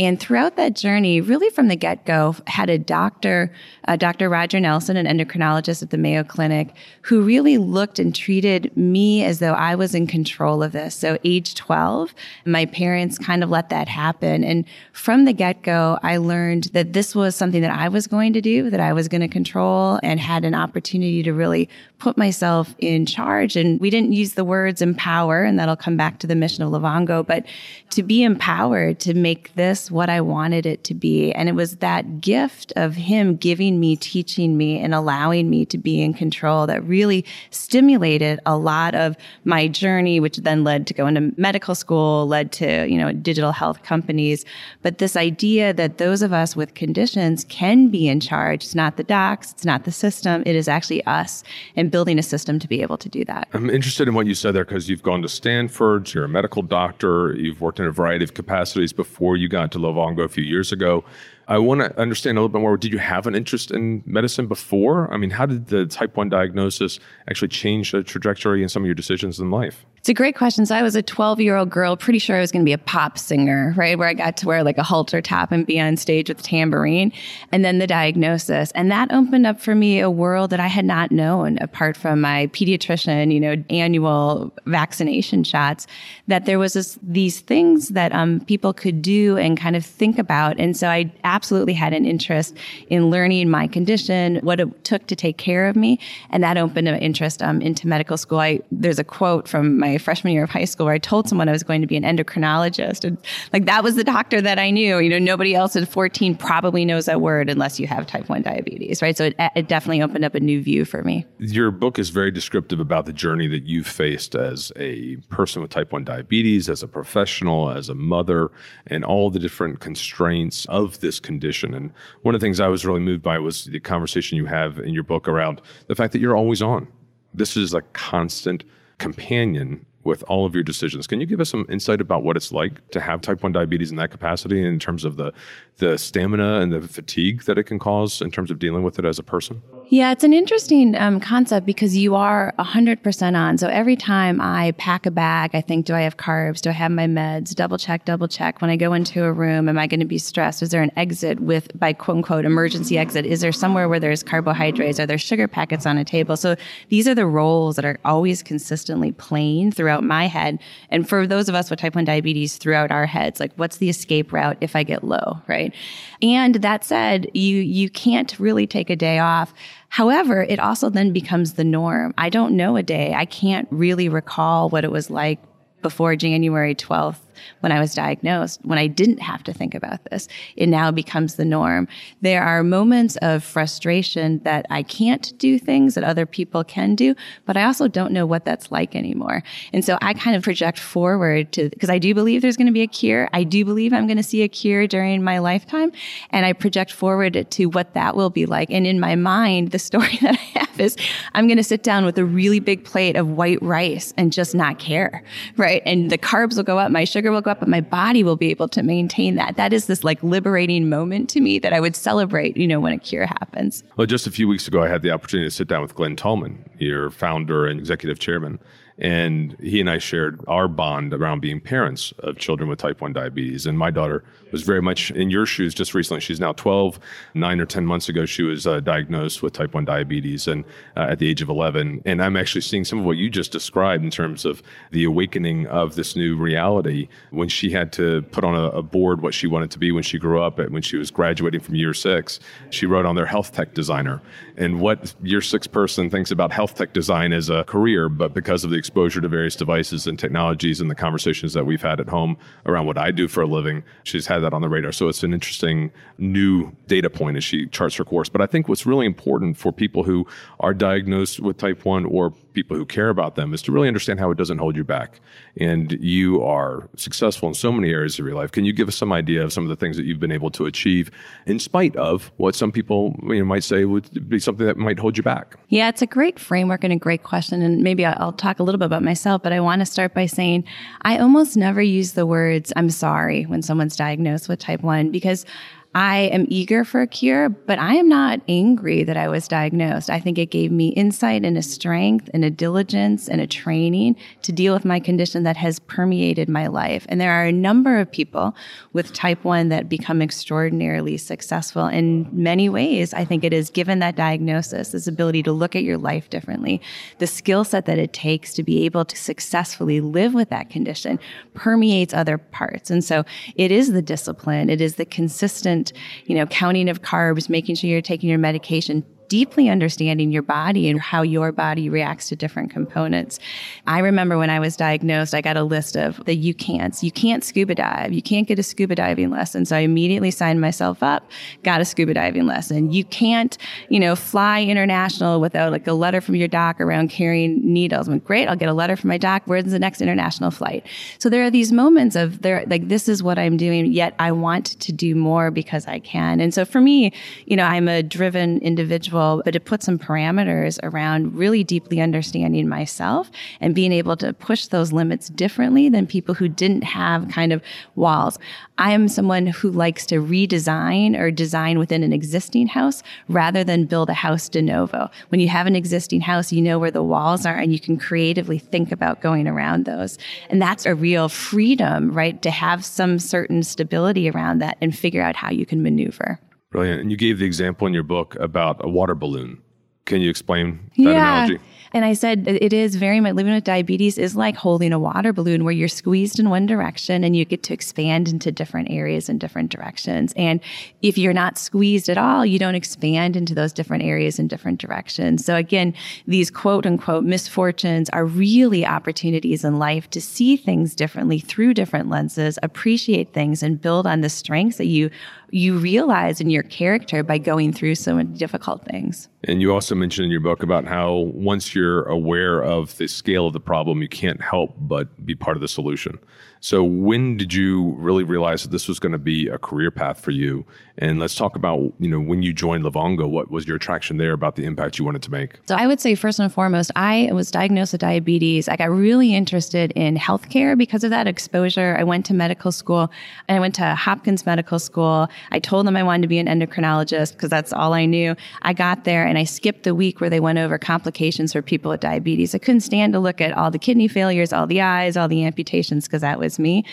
And 0.00 0.18
throughout 0.18 0.56
that 0.56 0.74
journey, 0.74 1.20
really 1.20 1.50
from 1.50 1.68
the 1.68 1.76
get 1.76 2.06
go, 2.06 2.34
had 2.46 2.70
a 2.70 2.78
doctor, 2.78 3.52
uh, 3.86 3.96
Dr. 3.96 4.30
Roger 4.30 4.58
Nelson, 4.58 4.96
an 4.96 5.04
endocrinologist 5.04 5.82
at 5.82 5.90
the 5.90 5.98
Mayo 5.98 6.24
Clinic, 6.24 6.74
who 7.02 7.20
really 7.20 7.58
looked 7.58 7.98
and 7.98 8.14
treated 8.14 8.74
me 8.74 9.22
as 9.22 9.40
though 9.40 9.52
I 9.52 9.74
was 9.74 9.94
in 9.94 10.06
control 10.06 10.62
of 10.62 10.72
this. 10.72 10.94
So, 10.94 11.18
age 11.22 11.54
12, 11.54 12.14
my 12.46 12.64
parents 12.64 13.18
kind 13.18 13.44
of 13.44 13.50
let 13.50 13.68
that 13.68 13.88
happen. 13.88 14.42
And 14.42 14.64
from 14.94 15.26
the 15.26 15.34
get 15.34 15.60
go, 15.60 15.98
I 16.02 16.16
learned 16.16 16.70
that 16.72 16.94
this 16.94 17.14
was 17.14 17.36
something 17.36 17.60
that 17.60 17.78
I 17.78 17.90
was 17.90 18.06
going 18.06 18.32
to 18.32 18.40
do, 18.40 18.70
that 18.70 18.80
I 18.80 18.94
was 18.94 19.06
going 19.06 19.20
to 19.20 19.28
control, 19.28 20.00
and 20.02 20.18
had 20.18 20.46
an 20.46 20.54
opportunity 20.54 21.22
to 21.24 21.34
really 21.34 21.68
put 21.98 22.16
myself 22.16 22.74
in 22.78 23.04
charge. 23.04 23.54
And 23.54 23.78
we 23.78 23.90
didn't 23.90 24.14
use 24.14 24.32
the 24.32 24.46
words 24.46 24.80
empower, 24.80 25.44
and 25.44 25.58
that'll 25.58 25.76
come 25.76 25.98
back 25.98 26.20
to 26.20 26.26
the 26.26 26.34
mission 26.34 26.64
of 26.64 26.70
Livongo, 26.70 27.26
but 27.26 27.44
to 27.90 28.02
be 28.02 28.22
empowered 28.22 28.98
to 29.00 29.12
make 29.12 29.54
this 29.56 29.89
what 29.90 30.10
I 30.10 30.20
wanted 30.20 30.66
it 30.66 30.84
to 30.84 30.94
be. 30.94 31.32
And 31.32 31.48
it 31.48 31.54
was 31.54 31.76
that 31.76 32.20
gift 32.20 32.72
of 32.76 32.94
him 32.94 33.36
giving 33.36 33.80
me, 33.80 33.96
teaching 33.96 34.56
me, 34.56 34.78
and 34.78 34.94
allowing 34.94 35.50
me 35.50 35.64
to 35.66 35.78
be 35.78 36.02
in 36.02 36.14
control 36.14 36.66
that 36.66 36.84
really 36.84 37.24
stimulated 37.50 38.40
a 38.46 38.56
lot 38.56 38.94
of 38.94 39.16
my 39.44 39.68
journey, 39.68 40.20
which 40.20 40.36
then 40.38 40.64
led 40.64 40.86
to 40.86 40.94
going 40.94 41.14
to 41.14 41.32
medical 41.36 41.74
school, 41.74 42.26
led 42.26 42.52
to, 42.52 42.86
you 42.88 42.98
know, 42.98 43.12
digital 43.12 43.52
health 43.52 43.82
companies. 43.82 44.44
But 44.82 44.98
this 44.98 45.16
idea 45.16 45.72
that 45.74 45.98
those 45.98 46.22
of 46.22 46.32
us 46.32 46.56
with 46.56 46.74
conditions 46.74 47.44
can 47.44 47.88
be 47.88 48.08
in 48.08 48.20
charge. 48.20 48.64
It's 48.64 48.74
not 48.74 48.96
the 48.96 49.04
docs, 49.04 49.52
it's 49.52 49.64
not 49.64 49.84
the 49.84 49.92
system, 49.92 50.42
it 50.46 50.56
is 50.56 50.68
actually 50.68 51.04
us 51.06 51.42
and 51.76 51.90
building 51.90 52.18
a 52.18 52.22
system 52.22 52.58
to 52.58 52.68
be 52.68 52.82
able 52.82 52.98
to 52.98 53.08
do 53.08 53.24
that. 53.24 53.48
I'm 53.52 53.70
interested 53.70 54.08
in 54.08 54.14
what 54.14 54.26
you 54.26 54.34
said 54.34 54.54
there 54.54 54.64
because 54.64 54.88
you've 54.88 55.02
gone 55.02 55.22
to 55.22 55.28
Stanford, 55.28 56.12
you're 56.12 56.24
a 56.24 56.28
medical 56.28 56.62
doctor, 56.62 57.34
you've 57.36 57.60
worked 57.60 57.80
in 57.80 57.86
a 57.86 57.90
variety 57.90 58.24
of 58.24 58.34
capacities 58.34 58.92
before 58.92 59.36
you 59.36 59.48
got 59.48 59.72
to 59.72 59.78
Livongo 59.80 60.24
a 60.24 60.28
few 60.28 60.44
years 60.44 60.72
ago. 60.72 61.04
I 61.50 61.58
want 61.58 61.80
to 61.80 61.98
understand 61.98 62.38
a 62.38 62.40
little 62.40 62.48
bit 62.48 62.60
more. 62.60 62.76
Did 62.76 62.92
you 62.92 62.98
have 62.98 63.26
an 63.26 63.34
interest 63.34 63.72
in 63.72 64.04
medicine 64.06 64.46
before? 64.46 65.12
I 65.12 65.16
mean, 65.16 65.30
how 65.30 65.46
did 65.46 65.66
the 65.66 65.84
type 65.84 66.16
1 66.16 66.28
diagnosis 66.28 67.00
actually 67.28 67.48
change 67.48 67.90
the 67.90 68.04
trajectory 68.04 68.62
in 68.62 68.68
some 68.68 68.84
of 68.84 68.86
your 68.86 68.94
decisions 68.94 69.40
in 69.40 69.50
life? 69.50 69.84
It's 70.00 70.08
a 70.08 70.14
great 70.14 70.34
question. 70.34 70.64
So 70.64 70.74
I 70.74 70.82
was 70.82 70.96
a 70.96 71.02
12 71.02 71.40
year 71.42 71.56
old 71.56 71.68
girl, 71.68 71.94
pretty 71.94 72.18
sure 72.18 72.34
I 72.34 72.40
was 72.40 72.50
going 72.50 72.64
to 72.64 72.68
be 72.68 72.72
a 72.72 72.78
pop 72.78 73.18
singer, 73.18 73.74
right? 73.76 73.98
Where 73.98 74.08
I 74.08 74.14
got 74.14 74.38
to 74.38 74.46
wear 74.46 74.64
like 74.64 74.78
a 74.78 74.82
halter 74.82 75.20
top 75.20 75.52
and 75.52 75.66
be 75.66 75.78
on 75.78 75.98
stage 75.98 76.30
with 76.30 76.40
a 76.40 76.42
tambourine. 76.42 77.12
And 77.52 77.66
then 77.66 77.80
the 77.80 77.86
diagnosis. 77.86 78.70
And 78.70 78.90
that 78.90 79.12
opened 79.12 79.46
up 79.46 79.60
for 79.60 79.74
me 79.74 80.00
a 80.00 80.08
world 80.08 80.48
that 80.50 80.60
I 80.60 80.68
had 80.68 80.86
not 80.86 81.12
known 81.12 81.58
apart 81.58 81.98
from 81.98 82.22
my 82.22 82.46
pediatrician, 82.46 83.30
you 83.30 83.40
know, 83.40 83.62
annual 83.68 84.54
vaccination 84.64 85.44
shots, 85.44 85.86
that 86.28 86.46
there 86.46 86.58
was 86.58 86.72
this, 86.72 86.98
these 87.02 87.40
things 87.40 87.88
that 87.88 88.14
um, 88.14 88.40
people 88.46 88.72
could 88.72 89.02
do 89.02 89.36
and 89.36 89.58
kind 89.58 89.76
of 89.76 89.84
think 89.84 90.18
about. 90.18 90.58
And 90.58 90.74
so 90.74 90.88
I 90.88 91.12
absolutely 91.24 91.39
had 91.74 91.92
an 91.92 92.06
interest 92.06 92.56
in 92.88 93.10
learning 93.10 93.50
my 93.50 93.66
condition, 93.66 94.36
what 94.36 94.60
it 94.60 94.84
took 94.84 95.06
to 95.08 95.16
take 95.16 95.36
care 95.36 95.66
of 95.66 95.76
me. 95.76 95.98
And 96.30 96.42
that 96.42 96.56
opened 96.56 96.88
an 96.88 96.98
interest 97.00 97.42
um, 97.42 97.60
into 97.60 97.86
medical 97.86 98.16
school. 98.16 98.40
I, 98.40 98.60
there's 98.72 98.98
a 98.98 99.04
quote 99.04 99.46
from 99.46 99.78
my 99.78 99.90
my 99.90 99.98
freshman 99.98 100.32
year 100.32 100.44
of 100.44 100.50
high 100.50 100.64
school 100.64 100.86
where 100.86 100.94
I 100.94 100.98
told 100.98 101.28
someone 101.28 101.48
I 101.48 101.52
was 101.52 101.62
going 101.62 101.80
to 101.80 101.86
be 101.86 101.96
an 101.96 102.04
endocrinologist. 102.04 103.04
And 103.04 103.18
like 103.52 103.66
that 103.66 103.82
was 103.82 103.96
the 103.96 104.04
doctor 104.04 104.40
that 104.40 104.58
I 104.58 104.70
knew. 104.70 104.98
You 104.98 105.10
know, 105.10 105.18
nobody 105.18 105.54
else 105.54 105.76
at 105.76 105.88
14 105.88 106.36
probably 106.36 106.84
knows 106.84 107.06
that 107.06 107.20
word 107.20 107.50
unless 107.50 107.80
you 107.80 107.86
have 107.86 108.06
type 108.06 108.28
1 108.28 108.42
diabetes, 108.42 109.02
right? 109.02 109.16
So 109.16 109.26
it, 109.26 109.36
it 109.56 109.68
definitely 109.68 110.02
opened 110.02 110.24
up 110.24 110.34
a 110.34 110.40
new 110.40 110.62
view 110.62 110.84
for 110.84 111.02
me. 111.02 111.26
Your 111.38 111.70
book 111.70 111.98
is 111.98 112.10
very 112.10 112.30
descriptive 112.30 112.80
about 112.80 113.06
the 113.06 113.12
journey 113.12 113.48
that 113.48 113.64
you've 113.64 113.86
faced 113.86 114.34
as 114.34 114.72
a 114.76 115.16
person 115.28 115.62
with 115.62 115.70
type 115.70 115.92
1 115.92 116.04
diabetes, 116.04 116.68
as 116.68 116.82
a 116.82 116.88
professional, 116.88 117.70
as 117.70 117.88
a 117.88 117.94
mother, 117.94 118.50
and 118.86 119.04
all 119.04 119.30
the 119.30 119.38
different 119.38 119.80
constraints 119.80 120.66
of 120.66 121.00
this 121.00 121.18
condition. 121.30 121.74
And 121.74 121.92
one 122.22 122.34
of 122.34 122.40
the 122.40 122.44
things 122.44 122.58
I 122.58 122.66
was 122.74 122.84
really 122.84 123.04
moved 123.10 123.22
by 123.22 123.38
was 123.38 123.64
the 123.64 123.80
conversation 123.80 124.36
you 124.36 124.46
have 124.46 124.78
in 124.78 124.92
your 124.92 125.04
book 125.12 125.28
around 125.28 125.60
the 125.86 125.94
fact 125.94 126.12
that 126.12 126.20
you're 126.20 126.36
always 126.36 126.60
on. 126.60 126.88
This 127.32 127.56
is 127.56 127.72
a 127.72 127.82
constant 128.08 128.64
companion 128.98 129.86
with 130.02 130.22
all 130.24 130.44
of 130.46 130.54
your 130.54 130.64
decisions. 130.64 131.06
Can 131.06 131.20
you 131.20 131.26
give 131.26 131.40
us 131.40 131.50
some 131.50 131.66
insight 131.68 132.00
about 132.00 132.24
what 132.24 132.36
it's 132.36 132.50
like 132.50 132.74
to 132.90 133.00
have 133.00 133.20
type 133.20 133.42
1 133.42 133.52
diabetes 133.52 133.90
in 133.90 133.96
that 133.98 134.10
capacity 134.10 134.58
in 134.64 134.78
terms 134.78 135.04
of 135.04 135.16
the 135.16 135.32
the 135.76 135.96
stamina 135.98 136.60
and 136.60 136.72
the 136.72 136.80
fatigue 136.80 137.42
that 137.44 137.58
it 137.58 137.64
can 137.64 137.78
cause 137.78 138.20
in 138.20 138.30
terms 138.30 138.50
of 138.50 138.58
dealing 138.58 138.82
with 138.82 138.98
it 138.98 139.04
as 139.04 139.18
a 139.18 139.22
person? 139.22 139.62
Yeah, 139.92 140.12
it's 140.12 140.22
an 140.22 140.32
interesting 140.32 140.94
um, 140.94 141.18
concept 141.18 141.66
because 141.66 141.96
you 141.96 142.14
are 142.14 142.54
100% 142.60 143.36
on. 143.36 143.58
So 143.58 143.66
every 143.66 143.96
time 143.96 144.40
I 144.40 144.70
pack 144.78 145.04
a 145.04 145.10
bag, 145.10 145.50
I 145.52 145.60
think, 145.60 145.84
do 145.84 145.96
I 145.96 146.02
have 146.02 146.16
carbs? 146.16 146.60
Do 146.60 146.70
I 146.70 146.74
have 146.74 146.92
my 146.92 147.08
meds? 147.08 147.56
Double 147.56 147.76
check, 147.76 148.04
double 148.04 148.28
check. 148.28 148.60
When 148.60 148.70
I 148.70 148.76
go 148.76 148.92
into 148.92 149.24
a 149.24 149.32
room, 149.32 149.68
am 149.68 149.76
I 149.76 149.88
going 149.88 149.98
to 149.98 150.06
be 150.06 150.16
stressed? 150.16 150.62
Is 150.62 150.70
there 150.70 150.80
an 150.80 150.92
exit 150.96 151.40
with, 151.40 151.76
by 151.76 151.92
quote 151.92 152.18
unquote, 152.18 152.44
emergency 152.44 152.98
exit? 152.98 153.26
Is 153.26 153.40
there 153.40 153.50
somewhere 153.50 153.88
where 153.88 153.98
there's 153.98 154.22
carbohydrates? 154.22 155.00
Are 155.00 155.06
there 155.06 155.18
sugar 155.18 155.48
packets 155.48 155.86
on 155.86 155.98
a 155.98 156.04
table? 156.04 156.36
So 156.36 156.54
these 156.88 157.08
are 157.08 157.14
the 157.16 157.26
roles 157.26 157.74
that 157.74 157.84
are 157.84 157.98
always 158.04 158.44
consistently 158.44 159.10
playing 159.10 159.72
throughout 159.72 160.04
my 160.04 160.28
head. 160.28 160.60
And 160.90 161.08
for 161.08 161.26
those 161.26 161.48
of 161.48 161.56
us 161.56 161.68
with 161.68 161.80
type 161.80 161.96
1 161.96 162.04
diabetes, 162.04 162.58
throughout 162.58 162.92
our 162.92 163.06
heads, 163.06 163.40
like 163.40 163.50
what's 163.56 163.78
the 163.78 163.88
escape 163.88 164.32
route 164.32 164.56
if 164.60 164.76
I 164.76 164.84
get 164.84 165.02
low, 165.02 165.42
right? 165.48 165.74
And 166.22 166.56
that 166.56 166.84
said, 166.84 167.28
you, 167.34 167.56
you 167.56 167.90
can't 167.90 168.38
really 168.38 168.68
take 168.68 168.88
a 168.88 168.94
day 168.94 169.18
off 169.18 169.52
However, 169.90 170.42
it 170.42 170.60
also 170.60 170.88
then 170.88 171.12
becomes 171.12 171.54
the 171.54 171.64
norm. 171.64 172.14
I 172.16 172.30
don't 172.30 172.56
know 172.56 172.76
a 172.76 172.82
day. 172.82 173.12
I 173.12 173.24
can't 173.24 173.66
really 173.70 174.08
recall 174.08 174.70
what 174.70 174.84
it 174.84 174.92
was 174.92 175.10
like 175.10 175.40
before 175.82 176.16
January 176.16 176.74
12th 176.74 177.16
when 177.60 177.72
I 177.72 177.80
was 177.80 177.94
diagnosed, 177.94 178.60
when 178.62 178.78
I 178.78 178.86
didn't 178.86 179.18
have 179.18 179.42
to 179.44 179.52
think 179.52 179.74
about 179.74 180.04
this. 180.10 180.28
It 180.56 180.68
now 180.68 180.90
becomes 180.90 181.34
the 181.34 181.44
norm. 181.44 181.88
There 182.20 182.42
are 182.42 182.62
moments 182.62 183.16
of 183.18 183.44
frustration 183.44 184.40
that 184.40 184.66
I 184.70 184.82
can't 184.82 185.36
do 185.38 185.58
things 185.58 185.94
that 185.94 186.04
other 186.04 186.26
people 186.26 186.64
can 186.64 186.94
do, 186.94 187.14
but 187.44 187.56
I 187.56 187.64
also 187.64 187.88
don't 187.88 188.12
know 188.12 188.26
what 188.26 188.44
that's 188.44 188.70
like 188.70 188.94
anymore. 188.94 189.42
And 189.72 189.84
so 189.84 189.98
I 190.02 190.14
kind 190.14 190.36
of 190.36 190.42
project 190.42 190.78
forward 190.78 191.52
to, 191.52 191.68
because 191.70 191.90
I 191.90 191.98
do 191.98 192.14
believe 192.14 192.42
there's 192.42 192.56
going 192.56 192.66
to 192.66 192.72
be 192.72 192.82
a 192.82 192.86
cure. 192.86 193.28
I 193.32 193.44
do 193.44 193.64
believe 193.64 193.92
I'm 193.92 194.06
going 194.06 194.16
to 194.16 194.22
see 194.22 194.42
a 194.42 194.48
cure 194.48 194.86
during 194.86 195.22
my 195.22 195.38
lifetime. 195.38 195.92
And 196.30 196.46
I 196.46 196.52
project 196.52 196.92
forward 196.92 197.46
to 197.50 197.66
what 197.66 197.94
that 197.94 198.16
will 198.16 198.30
be 198.30 198.46
like. 198.46 198.70
And 198.70 198.86
in 198.86 199.00
my 199.00 199.16
mind, 199.16 199.70
the 199.70 199.78
story 199.78 200.18
that 200.22 200.38
I 200.54 200.59
is 200.80 200.96
I'm 201.34 201.46
going 201.46 201.56
to 201.56 201.64
sit 201.64 201.82
down 201.82 202.04
with 202.04 202.18
a 202.18 202.24
really 202.24 202.60
big 202.60 202.84
plate 202.84 203.16
of 203.16 203.28
white 203.28 203.62
rice 203.62 204.12
and 204.16 204.32
just 204.32 204.54
not 204.54 204.78
care, 204.78 205.22
right? 205.56 205.82
And 205.84 206.10
the 206.10 206.18
carbs 206.18 206.56
will 206.56 206.64
go 206.64 206.78
up, 206.78 206.90
my 206.90 207.04
sugar 207.04 207.30
will 207.30 207.40
go 207.40 207.50
up, 207.50 207.60
but 207.60 207.68
my 207.68 207.80
body 207.80 208.24
will 208.24 208.36
be 208.36 208.50
able 208.50 208.68
to 208.68 208.82
maintain 208.82 209.34
that. 209.36 209.56
That 209.56 209.72
is 209.72 209.86
this 209.86 210.04
like 210.04 210.22
liberating 210.22 210.88
moment 210.88 211.28
to 211.30 211.40
me 211.40 211.58
that 211.58 211.72
I 211.72 211.80
would 211.80 211.94
celebrate, 211.96 212.56
you 212.56 212.66
know, 212.66 212.80
when 212.80 212.92
a 212.92 212.98
cure 212.98 213.26
happens. 213.26 213.84
Well, 213.96 214.06
just 214.06 214.26
a 214.26 214.30
few 214.30 214.48
weeks 214.48 214.66
ago, 214.66 214.82
I 214.82 214.88
had 214.88 215.02
the 215.02 215.10
opportunity 215.10 215.48
to 215.48 215.54
sit 215.54 215.68
down 215.68 215.82
with 215.82 215.94
Glenn 215.94 216.16
Tullman, 216.16 216.58
your 216.78 217.10
founder 217.10 217.66
and 217.66 217.78
executive 217.78 218.18
chairman. 218.18 218.58
And 219.00 219.56
he 219.60 219.80
and 219.80 219.88
I 219.88 219.98
shared 219.98 220.44
our 220.46 220.68
bond 220.68 221.14
around 221.14 221.40
being 221.40 221.60
parents 221.60 222.12
of 222.18 222.36
children 222.36 222.68
with 222.68 222.78
type 222.78 223.00
1 223.00 223.14
diabetes. 223.14 223.64
And 223.64 223.78
my 223.78 223.90
daughter 223.90 224.22
was 224.52 224.62
very 224.62 224.82
much 224.82 225.10
in 225.12 225.30
your 225.30 225.46
shoes 225.46 225.74
just 225.74 225.94
recently. 225.94 226.20
She's 226.20 226.40
now 226.40 226.52
12. 226.52 227.00
Nine 227.34 227.60
or 227.60 227.66
10 227.66 227.86
months 227.86 228.08
ago, 228.08 228.26
she 228.26 228.42
was 228.42 228.66
uh, 228.66 228.80
diagnosed 228.80 229.42
with 229.42 229.54
type 229.54 229.74
1 229.74 229.84
diabetes 229.84 230.46
and 230.46 230.64
uh, 230.96 231.06
at 231.10 231.18
the 231.18 231.28
age 231.28 231.40
of 231.40 231.48
11. 231.48 232.02
And 232.04 232.22
I'm 232.22 232.36
actually 232.36 232.60
seeing 232.60 232.84
some 232.84 232.98
of 232.98 233.04
what 233.04 233.16
you 233.16 233.30
just 233.30 233.52
described 233.52 234.04
in 234.04 234.10
terms 234.10 234.44
of 234.44 234.62
the 234.90 235.04
awakening 235.04 235.66
of 235.68 235.94
this 235.94 236.14
new 236.14 236.36
reality 236.36 237.08
when 237.30 237.48
she 237.48 237.70
had 237.70 237.92
to 237.94 238.22
put 238.32 238.44
on 238.44 238.54
a, 238.54 238.68
a 238.70 238.82
board 238.82 239.22
what 239.22 239.32
she 239.32 239.46
wanted 239.46 239.70
to 239.70 239.78
be 239.78 239.92
when 239.92 240.02
she 240.02 240.18
grew 240.18 240.42
up. 240.42 240.58
And 240.58 240.72
when 240.72 240.82
she 240.82 240.98
was 240.98 241.10
graduating 241.10 241.60
from 241.60 241.74
year 241.74 241.94
six, 241.94 242.38
she 242.68 242.84
wrote 242.84 243.06
on 243.06 243.16
their 243.16 243.26
health 243.26 243.52
tech 243.52 243.72
designer. 243.72 244.20
And 244.56 244.80
what 244.80 245.14
year 245.22 245.40
six 245.40 245.66
person 245.66 246.10
thinks 246.10 246.30
about 246.30 246.52
health 246.52 246.74
tech 246.74 246.92
design 246.92 247.32
as 247.32 247.48
a 247.48 247.64
career, 247.64 248.08
but 248.10 248.34
because 248.34 248.64
of 248.64 248.70
the 248.70 248.76
exposure 248.90 249.20
to 249.20 249.28
various 249.28 249.54
devices 249.54 250.08
and 250.08 250.18
technologies 250.18 250.80
and 250.80 250.90
the 250.90 250.96
conversations 250.96 251.52
that 251.52 251.64
we've 251.64 251.80
had 251.80 252.00
at 252.00 252.08
home 252.08 252.36
around 252.66 252.86
what 252.86 252.98
I 252.98 253.12
do 253.12 253.28
for 253.28 253.40
a 253.42 253.46
living, 253.46 253.84
she's 254.02 254.26
had 254.26 254.40
that 254.40 254.52
on 254.52 254.62
the 254.62 254.68
radar. 254.68 254.90
So 254.90 255.08
it's 255.08 255.22
an 255.22 255.32
interesting 255.32 255.92
new 256.18 256.72
data 256.88 257.08
point 257.08 257.36
as 257.36 257.44
she 257.44 257.66
charts 257.66 257.94
her 257.96 258.04
course. 258.04 258.28
But 258.28 258.40
I 258.40 258.46
think 258.46 258.68
what's 258.68 258.86
really 258.86 259.06
important 259.06 259.56
for 259.56 259.70
people 259.70 260.02
who 260.02 260.26
are 260.58 260.74
diagnosed 260.74 261.38
with 261.38 261.56
type 261.56 261.84
1 261.84 262.04
or 262.04 262.32
people 262.52 262.76
who 262.76 262.84
care 262.84 263.10
about 263.10 263.36
them 263.36 263.54
is 263.54 263.62
to 263.62 263.70
really 263.70 263.86
understand 263.86 264.18
how 264.18 264.30
it 264.32 264.36
doesn't 264.36 264.58
hold 264.58 264.74
you 264.74 264.82
back. 264.82 265.20
And 265.56 265.92
you 266.00 266.42
are 266.42 266.88
successful 266.96 267.48
in 267.48 267.54
so 267.54 267.70
many 267.70 267.90
areas 267.90 268.18
of 268.18 268.26
your 268.26 268.34
life. 268.34 268.50
Can 268.50 268.64
you 268.64 268.72
give 268.72 268.88
us 268.88 268.96
some 268.96 269.12
idea 269.12 269.44
of 269.44 269.52
some 269.52 269.62
of 269.62 269.68
the 269.68 269.76
things 269.76 269.96
that 269.96 270.04
you've 270.04 270.18
been 270.18 270.32
able 270.32 270.50
to 270.50 270.66
achieve 270.66 271.12
in 271.46 271.60
spite 271.60 271.94
of 271.94 272.32
what 272.38 272.56
some 272.56 272.72
people 272.72 273.16
you 273.22 273.38
know, 273.38 273.44
might 273.44 273.62
say 273.62 273.84
would 273.84 274.28
be 274.28 274.40
something 274.40 274.66
that 274.66 274.76
might 274.76 274.98
hold 274.98 275.16
you 275.16 275.22
back? 275.22 275.54
Yeah, 275.68 275.88
it's 275.88 276.02
a 276.02 276.06
great 276.06 276.40
framework 276.40 276.82
and 276.82 276.92
a 276.92 276.96
great 276.96 277.22
question. 277.22 277.62
And 277.62 277.82
maybe 277.82 278.04
I'll 278.04 278.32
talk 278.32 278.58
a 278.58 278.64
little 278.64 278.79
bit 278.80 278.86
about 278.86 279.02
myself, 279.02 279.42
but 279.42 279.52
I 279.52 279.60
want 279.60 279.80
to 279.80 279.86
start 279.86 280.14
by 280.14 280.26
saying 280.26 280.64
I 281.02 281.18
almost 281.18 281.56
never 281.56 281.80
use 281.80 282.12
the 282.12 282.26
words 282.26 282.72
I'm 282.76 282.90
sorry 282.90 283.44
when 283.44 283.62
someone's 283.62 283.96
diagnosed 283.96 284.48
with 284.48 284.58
type 284.58 284.82
1 284.82 285.10
because 285.10 285.46
I 285.92 286.18
am 286.32 286.46
eager 286.48 286.84
for 286.84 287.00
a 287.00 287.06
cure, 287.08 287.48
but 287.48 287.80
I 287.80 287.94
am 287.94 288.08
not 288.08 288.40
angry 288.46 289.02
that 289.02 289.16
I 289.16 289.26
was 289.26 289.48
diagnosed. 289.48 290.08
I 290.08 290.20
think 290.20 290.38
it 290.38 290.52
gave 290.52 290.70
me 290.70 290.90
insight 290.90 291.44
and 291.44 291.58
a 291.58 291.62
strength 291.62 292.30
and 292.32 292.44
a 292.44 292.50
diligence 292.50 293.28
and 293.28 293.40
a 293.40 293.46
training 293.46 294.14
to 294.42 294.52
deal 294.52 294.72
with 294.72 294.84
my 294.84 295.00
condition 295.00 295.42
that 295.42 295.56
has 295.56 295.80
permeated 295.80 296.48
my 296.48 296.68
life. 296.68 297.06
And 297.08 297.20
there 297.20 297.32
are 297.32 297.44
a 297.44 297.50
number 297.52 297.98
of 297.98 298.12
people 298.12 298.54
with 298.92 299.12
type 299.12 299.42
1 299.42 299.70
that 299.70 299.88
become 299.88 300.22
extraordinarily 300.22 301.16
successful 301.16 301.86
in 301.86 302.28
many 302.30 302.68
ways. 302.68 303.12
I 303.12 303.24
think 303.24 303.42
it 303.42 303.52
is 303.52 303.68
given 303.68 303.98
that 303.98 304.14
diagnosis, 304.14 304.92
this 304.92 305.08
ability 305.08 305.42
to 305.42 305.52
look 305.52 305.74
at 305.74 305.82
your 305.82 305.98
life 305.98 306.30
differently, 306.30 306.80
the 307.18 307.26
skill 307.26 307.64
set 307.64 307.86
that 307.86 307.98
it 307.98 308.12
takes 308.12 308.54
to 308.54 308.62
be 308.62 308.84
able 308.84 309.04
to 309.06 309.16
successfully 309.16 310.00
live 310.00 310.34
with 310.34 310.50
that 310.50 310.70
condition 310.70 311.18
permeates 311.54 312.14
other 312.14 312.38
parts. 312.38 312.90
And 312.90 313.02
so 313.02 313.24
it 313.56 313.72
is 313.72 313.90
the 313.90 314.02
discipline, 314.02 314.70
it 314.70 314.80
is 314.80 314.94
the 314.94 315.04
consistent 315.04 315.79
you 316.26 316.34
know, 316.34 316.46
counting 316.46 316.88
of 316.88 317.02
carbs, 317.02 317.48
making 317.48 317.74
sure 317.74 317.88
you're 317.90 318.00
taking 318.00 318.28
your 318.28 318.38
medication, 318.38 319.04
deeply 319.30 319.68
understanding 319.68 320.32
your 320.32 320.42
body 320.42 320.90
and 320.90 321.00
how 321.00 321.22
your 321.22 321.52
body 321.52 321.88
reacts 321.88 322.28
to 322.28 322.36
different 322.36 322.68
components. 322.68 323.38
I 323.86 324.00
remember 324.00 324.36
when 324.36 324.50
I 324.50 324.58
was 324.58 324.76
diagnosed, 324.76 325.34
I 325.34 325.40
got 325.40 325.56
a 325.56 325.62
list 325.62 325.96
of 325.96 326.22
the 326.26 326.34
you 326.34 326.52
can'ts. 326.52 327.04
You 327.04 327.12
can't 327.12 327.44
scuba 327.44 327.76
dive. 327.76 328.12
You 328.12 328.22
can't 328.22 328.48
get 328.48 328.58
a 328.58 328.62
scuba 328.64 328.96
diving 328.96 329.30
lesson. 329.30 329.64
So 329.64 329.76
I 329.76 329.80
immediately 329.80 330.32
signed 330.32 330.60
myself 330.60 331.00
up, 331.00 331.30
got 331.62 331.80
a 331.80 331.84
scuba 331.84 332.12
diving 332.12 332.46
lesson. 332.46 332.90
You 332.90 333.04
can't, 333.04 333.56
you 333.88 334.00
know, 334.00 334.16
fly 334.16 334.62
international 334.62 335.40
without 335.40 335.70
like 335.70 335.86
a 335.86 335.92
letter 335.92 336.20
from 336.20 336.34
your 336.34 336.48
doc 336.48 336.80
around 336.80 337.10
carrying 337.10 337.60
needles. 337.64 338.08
I 338.08 338.10
went, 338.10 338.24
great, 338.24 338.48
I'll 338.48 338.56
get 338.56 338.68
a 338.68 338.74
letter 338.74 338.96
from 338.96 339.08
my 339.08 339.18
doc. 339.18 339.42
Where's 339.44 339.64
the 339.64 339.78
next 339.78 340.02
international 340.02 340.50
flight? 340.50 340.84
So 341.18 341.28
there 341.30 341.44
are 341.44 341.50
these 341.50 341.70
moments 341.70 342.16
of 342.16 342.42
there, 342.42 342.64
like, 342.66 342.88
this 342.88 343.08
is 343.08 343.22
what 343.22 343.38
I'm 343.38 343.56
doing, 343.56 343.92
yet 343.92 344.16
I 344.18 344.32
want 344.32 344.66
to 344.80 344.92
do 344.92 345.14
more 345.14 345.52
because 345.52 345.86
I 345.86 346.00
can. 346.00 346.40
And 346.40 346.52
so 346.52 346.64
for 346.64 346.80
me, 346.80 347.12
you 347.46 347.54
know, 347.54 347.64
I'm 347.64 347.86
a 347.86 348.02
driven 348.02 348.58
individual, 348.58 349.19
but 349.44 349.52
to 349.52 349.60
put 349.60 349.82
some 349.82 349.98
parameters 349.98 350.78
around 350.82 351.34
really 351.34 351.62
deeply 351.64 352.00
understanding 352.00 352.68
myself 352.68 353.30
and 353.60 353.74
being 353.74 353.92
able 353.92 354.16
to 354.16 354.32
push 354.32 354.66
those 354.66 354.92
limits 354.92 355.28
differently 355.28 355.88
than 355.88 356.06
people 356.06 356.34
who 356.34 356.48
didn't 356.48 356.82
have 356.82 357.28
kind 357.28 357.52
of 357.52 357.62
walls. 357.94 358.38
I 358.78 358.92
am 358.92 359.08
someone 359.08 359.46
who 359.46 359.70
likes 359.70 360.06
to 360.06 360.16
redesign 360.16 361.18
or 361.18 361.30
design 361.30 361.78
within 361.78 362.02
an 362.02 362.12
existing 362.12 362.66
house 362.68 363.02
rather 363.28 363.62
than 363.62 363.84
build 363.84 364.08
a 364.08 364.14
house 364.14 364.48
de 364.48 364.62
novo. 364.62 365.10
When 365.28 365.40
you 365.40 365.48
have 365.48 365.66
an 365.66 365.76
existing 365.76 366.22
house, 366.22 366.52
you 366.52 366.62
know 366.62 366.78
where 366.78 366.90
the 366.90 367.02
walls 367.02 367.44
are 367.44 367.56
and 367.56 367.72
you 367.72 367.78
can 367.78 367.98
creatively 367.98 368.58
think 368.58 368.90
about 368.90 369.20
going 369.20 369.46
around 369.46 369.84
those. 369.84 370.18
And 370.48 370.62
that's 370.62 370.86
a 370.86 370.94
real 370.94 371.28
freedom, 371.28 372.10
right? 372.12 372.40
To 372.42 372.50
have 372.50 372.84
some 372.84 373.18
certain 373.18 373.62
stability 373.62 374.30
around 374.30 374.60
that 374.60 374.78
and 374.80 374.96
figure 374.96 375.22
out 375.22 375.36
how 375.36 375.50
you 375.50 375.66
can 375.66 375.82
maneuver. 375.82 376.40
Brilliant. 376.70 377.00
And 377.00 377.10
you 377.10 377.16
gave 377.16 377.38
the 377.38 377.46
example 377.46 377.86
in 377.86 377.94
your 377.94 378.02
book 378.02 378.36
about 378.36 378.76
a 378.80 378.88
water 378.88 379.14
balloon. 379.14 379.60
Can 380.04 380.20
you 380.20 380.30
explain 380.30 380.90
that 380.96 381.02
yeah. 381.02 381.44
analogy? 381.44 381.60
And 381.92 382.04
I 382.04 382.12
said 382.12 382.46
it 382.46 382.72
is 382.72 382.94
very 382.94 383.18
much 383.20 383.34
living 383.34 383.52
with 383.52 383.64
diabetes 383.64 384.16
is 384.16 384.36
like 384.36 384.54
holding 384.54 384.92
a 384.92 384.98
water 384.98 385.32
balloon 385.32 385.64
where 385.64 385.72
you're 385.72 385.88
squeezed 385.88 386.38
in 386.38 386.48
one 386.48 386.66
direction 386.66 387.24
and 387.24 387.34
you 387.34 387.44
get 387.44 387.64
to 387.64 387.74
expand 387.74 388.28
into 388.28 388.52
different 388.52 388.90
areas 388.90 389.28
in 389.28 389.38
different 389.38 389.70
directions. 389.72 390.32
And 390.36 390.60
if 391.02 391.18
you're 391.18 391.32
not 391.32 391.58
squeezed 391.58 392.08
at 392.08 392.16
all, 392.16 392.46
you 392.46 392.60
don't 392.60 392.76
expand 392.76 393.36
into 393.36 393.54
those 393.54 393.72
different 393.72 394.04
areas 394.04 394.38
in 394.38 394.46
different 394.46 394.80
directions. 394.80 395.44
So 395.44 395.56
again, 395.56 395.94
these 396.28 396.50
quote 396.50 396.86
unquote 396.86 397.24
misfortunes 397.24 398.08
are 398.10 398.24
really 398.24 398.86
opportunities 398.86 399.64
in 399.64 399.78
life 399.80 400.08
to 400.10 400.20
see 400.20 400.56
things 400.56 400.94
differently 400.94 401.40
through 401.40 401.74
different 401.74 402.08
lenses, 402.08 402.58
appreciate 402.62 403.32
things 403.32 403.64
and 403.64 403.80
build 403.80 404.06
on 404.06 404.20
the 404.20 404.28
strengths 404.28 404.78
that 404.78 404.86
you 404.86 405.10
you 405.52 405.78
realize 405.78 406.40
in 406.40 406.50
your 406.50 406.62
character 406.62 407.22
by 407.22 407.38
going 407.38 407.72
through 407.72 407.94
so 407.94 408.14
many 408.14 408.36
difficult 408.36 408.84
things. 408.84 409.28
And 409.44 409.60
you 409.60 409.72
also 409.72 409.94
mentioned 409.94 410.26
in 410.26 410.30
your 410.30 410.40
book 410.40 410.62
about 410.62 410.84
how 410.84 411.30
once 411.34 411.74
you're 411.74 412.04
aware 412.04 412.62
of 412.62 412.96
the 412.98 413.08
scale 413.08 413.46
of 413.46 413.52
the 413.52 413.60
problem, 413.60 414.02
you 414.02 414.08
can't 414.08 414.40
help 414.40 414.74
but 414.78 415.24
be 415.24 415.34
part 415.34 415.56
of 415.56 415.60
the 415.60 415.68
solution. 415.68 416.18
So 416.62 416.84
when 416.84 417.38
did 417.38 417.54
you 417.54 417.94
really 417.96 418.22
realize 418.22 418.62
that 418.62 418.70
this 418.70 418.86
was 418.86 418.98
going 418.98 419.12
to 419.12 419.18
be 419.18 419.48
a 419.48 419.56
career 419.56 419.90
path 419.90 420.20
for 420.20 420.30
you? 420.30 420.66
And 420.98 421.18
let's 421.18 421.34
talk 421.34 421.56
about, 421.56 421.94
you 421.98 422.08
know, 422.08 422.20
when 422.20 422.42
you 422.42 422.52
joined 422.52 422.84
Livongo, 422.84 423.26
what 423.26 423.50
was 423.50 423.66
your 423.66 423.76
attraction 423.76 424.18
there 424.18 424.32
about 424.32 424.56
the 424.56 424.64
impact 424.64 424.98
you 424.98 425.04
wanted 425.06 425.22
to 425.22 425.30
make? 425.30 425.58
So 425.66 425.74
I 425.74 425.86
would 425.86 426.00
say 426.00 426.14
first 426.14 426.38
and 426.38 426.52
foremost, 426.52 426.90
I 426.94 427.30
was 427.32 427.50
diagnosed 427.50 427.92
with 427.92 428.02
diabetes. 428.02 428.68
I 428.68 428.76
got 428.76 428.90
really 428.90 429.34
interested 429.34 429.92
in 429.92 430.16
healthcare 430.16 430.76
because 430.76 431.02
of 431.02 431.08
that 431.08 431.26
exposure. 431.26 431.96
I 431.98 432.04
went 432.04 432.26
to 432.26 432.34
medical 432.34 432.72
school 432.72 433.10
and 433.48 433.56
I 433.56 433.60
went 433.60 433.74
to 433.76 433.94
Hopkins 433.94 434.44
Medical 434.44 434.78
School. 434.78 435.28
I 435.52 435.60
told 435.60 435.86
them 435.86 435.96
I 435.96 436.02
wanted 436.02 436.22
to 436.22 436.28
be 436.28 436.38
an 436.38 436.46
endocrinologist 436.46 437.32
because 437.32 437.48
that's 437.48 437.72
all 437.72 437.94
I 437.94 438.04
knew. 438.04 438.36
I 438.60 438.74
got 438.74 439.04
there 439.04 439.26
and 439.26 439.38
I 439.38 439.44
skipped 439.44 439.84
the 439.84 439.94
week 439.94 440.20
where 440.20 440.28
they 440.28 440.40
went 440.40 440.58
over 440.58 440.76
complications 440.76 441.54
for 441.54 441.62
people 441.62 441.90
with 441.90 442.00
diabetes. 442.00 442.54
I 442.54 442.58
couldn't 442.58 442.82
stand 442.82 443.14
to 443.14 443.18
look 443.18 443.40
at 443.40 443.56
all 443.56 443.70
the 443.70 443.78
kidney 443.78 444.08
failures, 444.08 444.52
all 444.52 444.66
the 444.66 444.82
eyes, 444.82 445.16
all 445.16 445.28
the 445.28 445.42
amputations 445.42 446.06
because 446.06 446.20
that 446.20 446.38
was 446.38 446.49
me 446.58 446.84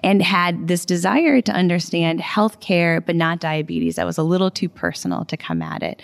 and 0.00 0.22
had 0.22 0.68
this 0.68 0.84
desire 0.84 1.40
to 1.40 1.52
understand 1.52 2.20
healthcare, 2.20 3.04
but 3.04 3.16
not 3.16 3.40
diabetes. 3.40 3.96
That 3.96 4.06
was 4.06 4.18
a 4.18 4.22
little 4.22 4.50
too 4.50 4.68
personal 4.68 5.24
to 5.26 5.36
come 5.36 5.62
at 5.62 5.82
it. 5.82 6.02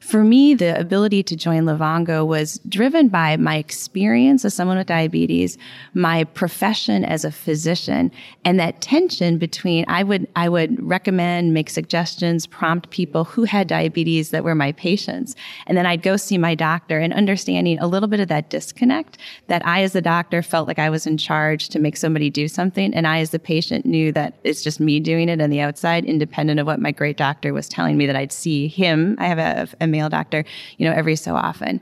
For 0.00 0.24
me, 0.24 0.54
the 0.54 0.78
ability 0.78 1.22
to 1.24 1.36
join 1.36 1.64
Livongo 1.64 2.26
was 2.26 2.60
driven 2.68 3.08
by 3.08 3.36
my 3.36 3.56
experience 3.56 4.44
as 4.44 4.54
someone 4.54 4.78
with 4.78 4.86
diabetes, 4.86 5.58
my 5.92 6.24
profession 6.24 7.04
as 7.04 7.24
a 7.24 7.32
physician, 7.32 8.10
and 8.44 8.58
that 8.58 8.80
tension 8.80 9.36
between 9.36 9.84
I 9.88 10.02
would 10.04 10.26
I 10.34 10.48
would 10.48 10.82
recommend, 10.82 11.52
make 11.52 11.68
suggestions, 11.68 12.46
prompt 12.46 12.90
people 12.90 13.24
who 13.24 13.44
had 13.44 13.66
diabetes 13.66 14.30
that 14.30 14.44
were 14.44 14.54
my 14.54 14.72
patients, 14.72 15.34
and 15.66 15.76
then 15.76 15.84
I'd 15.84 16.02
go 16.02 16.16
see 16.16 16.38
my 16.38 16.54
doctor 16.54 16.98
and 16.98 17.12
understanding 17.12 17.78
a 17.78 17.86
little 17.86 18.08
bit 18.08 18.20
of 18.20 18.28
that 18.28 18.48
disconnect 18.48 19.18
that 19.48 19.66
I 19.66 19.82
as 19.82 19.92
the 19.92 20.00
doctor 20.00 20.42
felt 20.42 20.68
like 20.68 20.78
I 20.78 20.88
was 20.88 21.06
in 21.06 21.18
charge 21.18 21.68
to 21.68 21.78
make 21.78 21.98
somebody 21.98 22.30
do 22.30 22.47
something, 22.48 22.92
and 22.94 23.06
I 23.06 23.20
as 23.20 23.30
the 23.30 23.38
patient 23.38 23.86
knew 23.86 24.12
that 24.12 24.34
it's 24.44 24.62
just 24.62 24.80
me 24.80 25.00
doing 25.00 25.28
it 25.28 25.40
on 25.40 25.50
the 25.50 25.60
outside, 25.60 26.04
independent 26.04 26.60
of 26.60 26.66
what 26.66 26.80
my 26.80 26.90
great 26.90 27.16
doctor 27.16 27.52
was 27.52 27.68
telling 27.68 27.96
me 27.96 28.06
that 28.06 28.16
I'd 28.16 28.32
see 28.32 28.68
him. 28.68 29.16
I 29.18 29.26
have 29.26 29.38
a, 29.38 29.68
a 29.80 29.86
male 29.86 30.08
doctor, 30.08 30.44
you 30.76 30.88
know, 30.88 30.94
every 30.94 31.16
so 31.16 31.34
often. 31.36 31.80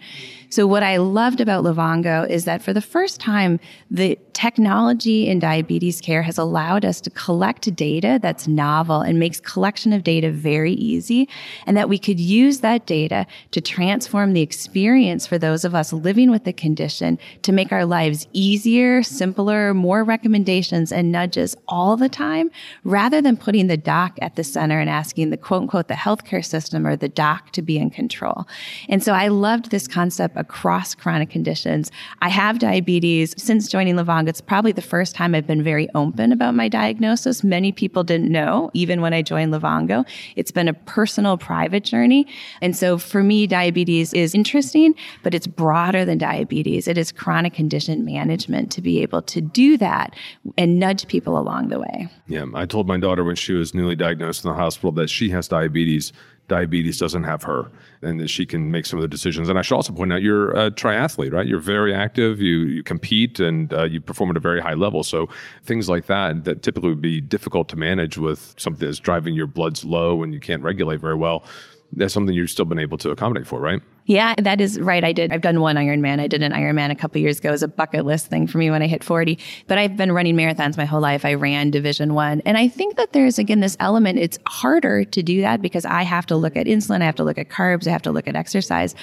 So 0.51 0.67
what 0.67 0.83
I 0.83 0.97
loved 0.99 1.41
about 1.41 1.65
Livongo 1.65 2.29
is 2.29 2.45
that 2.45 2.63
for 2.63 2.73
the 2.73 2.81
first 2.81 3.21
time, 3.21 3.59
the 3.91 4.19
technology 4.33 5.29
in 5.29 5.39
diabetes 5.39 6.01
care 6.01 6.23
has 6.23 6.37
allowed 6.37 6.85
us 6.85 7.01
to 7.01 7.11
collect 7.11 7.75
data 7.75 8.19
that's 8.21 8.47
novel 8.47 9.01
and 9.01 9.19
makes 9.19 9.41
collection 9.41 9.95
of 9.95 10.05
data 10.05 10.31
very 10.31 10.75
easy. 10.75 11.29
And 11.65 11.77
that 11.77 11.89
we 11.89 11.99
could 11.99 12.21
use 12.21 12.61
that 12.61 12.85
data 12.85 13.27
to 13.53 13.61
transform 13.63 14.35
the 14.35 14.43
experience 14.43 15.27
for 15.27 15.39
those 15.39 15.65
of 15.65 15.75
us 15.75 15.93
living 15.93 16.31
with 16.31 16.45
the 16.45 16.53
condition 16.53 17.19
to 17.43 17.53
make 17.53 17.73
our 17.73 17.87
lives 17.87 18.29
easier, 18.35 19.03
simpler, 19.03 19.73
more 19.73 20.05
recommendations 20.05 20.93
and 20.93 21.11
nudges 21.11 21.57
all 21.67 21.97
the 21.97 22.09
time, 22.09 22.51
rather 22.85 23.23
than 23.23 23.37
putting 23.37 23.69
the 23.69 23.77
doc 23.77 24.19
at 24.21 24.37
the 24.37 24.45
center 24.45 24.79
and 24.79 24.91
asking 24.91 25.31
the 25.31 25.37
quote 25.37 25.63
unquote 25.63 25.89
the 25.89 25.95
healthcare 25.95 26.45
system 26.45 26.87
or 26.87 26.95
the 26.95 27.09
doc 27.09 27.53
to 27.53 27.63
be 27.63 27.79
in 27.79 27.89
control. 27.89 28.47
And 28.89 29.03
so 29.03 29.13
I 29.13 29.29
loved 29.29 29.71
this 29.71 29.89
concept 29.89 30.36
across 30.37 30.95
chronic 30.95 31.31
conditions. 31.31 31.91
I 32.21 32.29
have 32.29 32.59
diabetes 32.59 33.35
since 33.37 33.69
joining 33.69 33.97
Livongo. 33.97 34.29
It's 34.29 34.41
probably 34.41 34.73
the 34.73 34.83
first 34.83 35.15
time 35.15 35.35
I've 35.35 35.47
been 35.47 35.63
very 35.63 35.89
open 35.95 36.33
about 36.33 36.55
my 36.55 36.69
diagnosis. 36.69 37.45
Many 37.45 37.73
people 37.73 38.05
didn't 38.05 38.31
know, 38.31 38.71
even 38.75 39.01
when 39.01 39.13
I 39.13 39.23
joined 39.23 39.53
Livongo. 39.53 40.07
It's 40.37 40.51
been 40.51 40.69
a 40.69 40.75
personal, 40.75 41.37
private 41.37 41.85
journey. 41.85 42.27
And 42.61 42.77
so 42.77 42.99
for 42.99 43.23
me, 43.23 43.47
diabetes 43.47 44.13
is 44.13 44.35
interesting, 44.35 44.95
but 45.23 45.35
it's 45.35 45.47
broader 45.47 46.05
than 46.05 46.19
diabetes. 46.19 46.89
It 46.89 46.99
is 46.99 47.13
chronic 47.13 47.55
condition 47.55 48.05
management 48.05 48.71
to 48.73 48.83
be 48.83 49.03
able 49.03 49.23
to 49.23 49.41
do 49.41 49.77
that 49.79 50.15
and 50.57 50.79
nudge 50.79 51.07
people 51.07 51.39
along 51.39 51.69
the 51.69 51.81
way. 51.81 52.09
Yeah, 52.27 52.47
I 52.55 52.67
told 52.67 52.87
my 52.87 52.99
daughter 52.99 53.25
when 53.25 53.37
she 53.37 53.53
was 53.53 53.75
newly 53.75 53.97
diagnosed 53.97 54.45
in 54.45 54.51
the 54.51 54.57
hospital 54.57 54.93
that 54.93 55.11
she 55.11 55.31
has 55.31 55.49
diabetes 55.49 56.13
diabetes 56.49 56.99
doesn't 56.99 57.25
have 57.25 57.43
her 57.43 57.71
and 58.03 58.21
that 58.21 58.29
she 58.29 58.47
can 58.47 58.71
make 58.71 58.87
some 58.87 58.99
of 58.99 59.03
the 59.03 59.09
decisions. 59.09 59.49
And 59.49 59.59
I 59.59 59.63
should 59.63 59.75
also 59.75 59.93
point 59.93 60.13
out 60.13 60.23
you're 60.23 60.51
a 60.51 60.71
triathlete, 60.71 61.33
right? 61.33 61.47
You're 61.47 61.59
very 61.59 61.95
active, 61.95 62.41
you, 62.41 62.59
you 62.59 62.83
compete, 62.83 63.41
and 63.41 63.73
uh, 63.73 63.85
you 63.85 64.01
perform 64.01 64.31
at 64.31 64.37
a 64.37 64.41
very 64.41 64.61
high 64.61 64.75
level. 64.75 65.03
So 65.03 65.29
things 65.65 65.89
like 65.89 66.07
that 66.07 66.45
that 66.45 66.63
typically 66.63 66.91
would 66.91 67.01
be 67.01 67.21
difficult 67.21 67.69
to 67.71 67.77
manage 67.77 68.19
with 68.19 68.55
something 68.59 68.87
that's 68.87 68.99
driving 68.99 69.35
your 69.35 69.47
bloods 69.47 69.85
low 69.85 70.23
and 70.23 70.33
you 70.33 70.41
can't 70.41 70.63
regulate 70.63 71.01
very 71.01 71.17
well 71.17 71.45
that's 71.93 72.15
something 72.15 72.35
you've 72.35 72.51
still 72.51 72.65
been 72.65 72.79
able 72.79 72.99
to 72.99 73.11
accommodate 73.11 73.47
for, 73.47 73.61
right? 73.61 73.83
Yeah, 74.07 74.35
that 74.39 74.61
is 74.61 74.79
right. 74.81 75.03
I 75.03 75.13
did. 75.13 75.33
I've 75.33 75.41
done 75.41 75.61
one 75.61 75.75
Ironman. 75.77 76.21
I 76.21 76.29
did 76.29 76.43
an 76.43 76.53
Ironman 76.53 76.91
a 76.91 76.95
couple 76.95 77.21
years 77.21 77.41
ago 77.41 77.51
as 77.51 77.63
a 77.63 77.69
bucket 77.69 78.05
list 78.05 78.29
thing 78.29 78.47
for 78.47 78.59
me 78.59 78.71
when 78.71 78.81
I 78.81 78.87
hit 78.87 79.03
40. 79.03 79.39
But 79.67 79.79
I've 79.79 79.97
been 79.97 80.13
running 80.13 80.37
marathons 80.37 80.77
my 80.77 80.85
whole 80.85 81.01
life. 81.01 81.25
I 81.25 81.35
ran 81.35 81.73
Division 81.73 82.15
One, 82.15 82.41
and 82.47 82.57
I 82.57 82.69
think 82.69 82.97
that 82.97 83.13
there's 83.13 83.39
again 83.39 83.61
this 83.61 83.77
element. 83.81 84.19
It's 84.19 84.39
harder 84.47 85.05
to 85.05 85.23
do 85.23 85.41
that 85.41 85.61
because 85.61 85.85
I 85.85 86.03
have 86.03 86.25
to 86.27 86.37
look 86.37 86.57
at 86.57 86.67
insulin, 86.67 87.03
I 87.03 87.07
have 87.07 87.17
to 87.17 87.25
look 87.25 87.39
at 87.39 87.49
carbs, 87.49 87.89
I 87.89 87.91
have 87.91 88.03
to 88.03 88.13
look 88.13 88.29
at 88.29 88.37
exercise. 88.37 88.95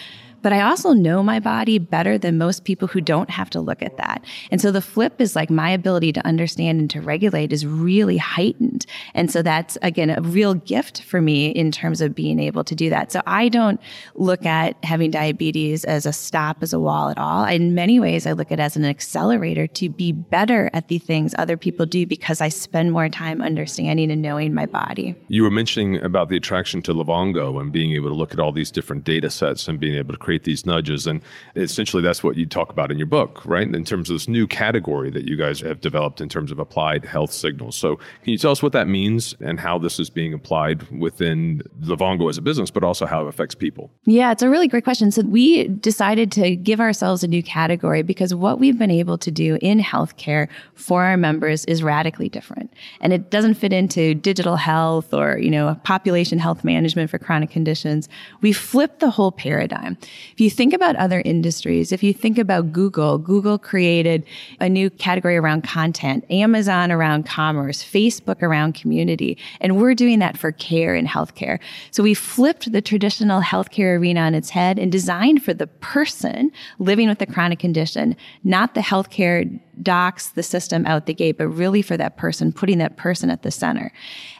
But 0.44 0.52
I 0.52 0.60
also 0.62 0.92
know 0.92 1.24
my 1.24 1.40
body 1.40 1.80
better 1.80 2.18
than 2.18 2.38
most 2.38 2.66
people 2.66 2.90
who 2.90 3.00
don't 3.00 3.30
have 3.30 3.50
to 3.52 3.62
look 3.62 3.82
at 3.82 3.96
that. 3.96 4.24
And 4.52 4.60
so 4.60 4.72
the 4.72 4.82
flip 4.82 5.22
is 5.22 5.38
like 5.38 5.50
my 5.50 5.70
ability 5.70 6.12
to 6.14 6.28
understand 6.28 6.82
and 6.82 6.90
to 6.92 7.02
regulate 7.02 7.54
is 7.54 7.66
really 7.66 8.18
heightened. 8.18 8.86
And 9.14 9.32
so 9.32 9.42
that's 9.42 9.78
again 9.82 10.10
a 10.10 10.22
real 10.22 10.54
gift 10.54 11.02
for 11.04 11.22
me 11.22 11.48
in 11.48 11.72
terms 11.72 12.02
of 12.02 12.14
being 12.14 12.40
able 12.40 12.66
to 12.66 12.76
do 12.76 12.90
that. 12.90 13.12
So 13.12 13.22
I 13.26 13.48
don't 13.48 13.80
look 14.16 14.46
at 14.46 14.76
having 14.94 15.12
diabetes 15.12 15.86
as 15.86 16.06
a 16.06 16.14
stop, 16.14 16.62
as 16.62 16.74
a 16.74 16.80
wall 16.80 17.10
at 17.10 17.18
all. 17.18 17.46
In 17.46 17.74
many 17.74 18.00
ways, 18.00 18.28
I 18.28 18.34
look 18.34 18.52
at 18.52 18.60
it 18.60 18.64
as 18.64 18.76
an 18.76 18.86
accelerator 18.86 19.66
to 19.68 19.90
be 19.90 20.12
better 20.12 20.70
at 20.74 20.88
the 20.88 21.00
things 21.00 21.34
other 21.38 21.58
people 21.58 21.86
do 21.86 22.06
because 22.06 22.42
I 22.42 22.50
spend 22.50 22.92
more 22.92 23.10
time 23.10 23.42
understanding 23.42 24.12
and 24.12 24.22
knowing 24.22 24.54
my 24.54 24.68
body. 24.68 25.16
You 25.30 25.44
were 25.44 25.52
mentioning 25.52 25.98
about 26.04 26.30
the 26.30 26.38
attraction 26.38 26.82
to 26.84 26.94
Livongo 26.94 27.60
and 27.60 27.72
being 27.72 27.94
able 27.94 28.10
to 28.10 28.16
look 28.16 28.34
at 28.34 28.40
all 28.40 28.52
these 28.52 28.70
different 28.70 29.04
data 29.04 29.30
sets 29.30 29.68
and 29.68 29.80
being 29.80 29.96
able 29.96 30.14
to 30.14 30.20
create 30.20 30.34
create 30.34 30.44
these 30.44 30.66
nudges. 30.66 31.08
And 31.08 31.22
essentially, 31.56 32.02
that's 32.02 32.24
what 32.24 32.38
you 32.38 32.46
talk 32.46 32.72
about 32.72 32.92
in 32.92 32.98
your 32.98 33.08
book, 33.08 33.46
right? 33.46 33.68
In 33.68 33.86
terms 33.86 34.10
of 34.10 34.16
this 34.16 34.28
new 34.28 34.48
category 34.48 35.12
that 35.12 35.28
you 35.28 35.36
guys 35.36 35.62
have 35.62 35.80
developed 35.80 36.22
in 36.22 36.30
terms 36.30 36.52
of 36.52 36.60
applied 36.60 37.06
health 37.06 37.32
signals. 37.32 37.76
So, 37.76 37.98
can 37.98 38.32
you 38.32 38.38
tell 38.38 38.52
us 38.52 38.64
what 38.64 38.72
that 38.74 38.88
means 38.88 39.36
and 39.40 39.60
how 39.60 39.78
this 39.78 40.00
is 40.00 40.10
being 40.10 40.34
applied 40.34 40.90
within 40.90 41.62
Livongo 41.82 42.30
as 42.30 42.38
a 42.38 42.42
business, 42.42 42.72
but 42.72 42.84
also 42.84 43.06
how 43.06 43.26
it 43.26 43.28
affects 43.28 43.56
people? 43.56 43.92
Yeah, 44.06 44.32
it's 44.32 44.44
a 44.44 44.50
really 44.50 44.68
great 44.68 44.83
question. 44.84 45.12
So, 45.12 45.22
we 45.22 45.68
decided 45.68 46.32
to 46.34 46.56
give 46.56 46.80
ourselves 46.80 47.24
a 47.24 47.28
new 47.28 47.42
category 47.42 48.04
because 48.04 48.34
what 48.36 48.60
we've 48.60 48.78
been 48.78 48.92
able 48.92 49.18
to 49.20 49.32
do 49.32 49.58
in 49.62 49.80
healthcare 49.80 50.48
for 50.76 51.04
our 51.04 51.18
members 51.18 51.66
is 51.66 51.82
radically 51.84 52.30
different. 52.30 52.74
And 53.02 53.14
it 53.14 53.30
doesn't 53.30 53.56
fit 53.56 53.74
into 53.74 54.14
digital 54.16 54.56
health 54.56 55.14
or, 55.14 55.38
you 55.38 55.50
know, 55.50 55.76
population 55.84 56.40
health 56.40 56.64
management 56.64 57.10
for 57.10 57.18
chronic 57.18 57.50
conditions. 57.50 58.10
We 58.42 58.54
flipped 58.54 59.00
the 59.00 59.10
whole 59.10 59.32
paradigm. 59.32 59.98
If 60.34 60.42
you 60.42 60.50
think 60.50 60.74
about 60.74 60.96
other 60.96 61.22
industries, 61.24 61.92
if 61.92 62.04
you 62.04 62.14
think 62.14 62.38
about 62.38 62.72
Google, 62.72 63.18
Google 63.18 63.58
created 63.58 64.26
a 64.60 64.68
new 64.68 64.90
category 64.90 65.38
around 65.38 65.64
content, 65.64 66.26
Amazon 66.30 66.92
around 66.92 67.26
commerce, 67.26 67.84
Facebook 67.84 68.42
around 68.42 68.74
community, 68.74 69.38
and 69.62 69.78
we're 69.78 69.96
doing 69.96 70.20
that 70.20 70.38
for 70.38 70.52
care 70.52 70.96
and 70.96 71.08
healthcare. 71.08 71.60
So 71.92 72.04
we 72.04 72.14
flipped 72.14 72.72
the 72.72 72.82
traditional 72.82 73.42
healthcare 73.42 73.98
arena 73.98 74.22
on 74.22 74.36
its 74.36 74.50
head 74.50 74.73
and 74.80 74.92
designed 74.92 75.44
for 75.44 75.54
the 75.54 75.68
person 75.68 76.52
living 76.80 77.08
with 77.08 77.22
a 77.22 77.26
chronic 77.26 77.60
condition, 77.60 78.16
not 78.44 78.74
the 78.74 78.82
healthcare 78.82 79.60
docs 79.82 80.30
the 80.30 80.44
system 80.44 80.86
out 80.86 81.06
the 81.06 81.14
gate, 81.14 81.38
but 81.38 81.48
really 81.48 81.82
for 81.82 81.98
that 81.98 82.18
person, 82.18 82.52
putting 82.52 82.78
that 82.78 82.98
person 82.98 83.30
at 83.30 83.42
the 83.42 83.52
center. 83.52 83.92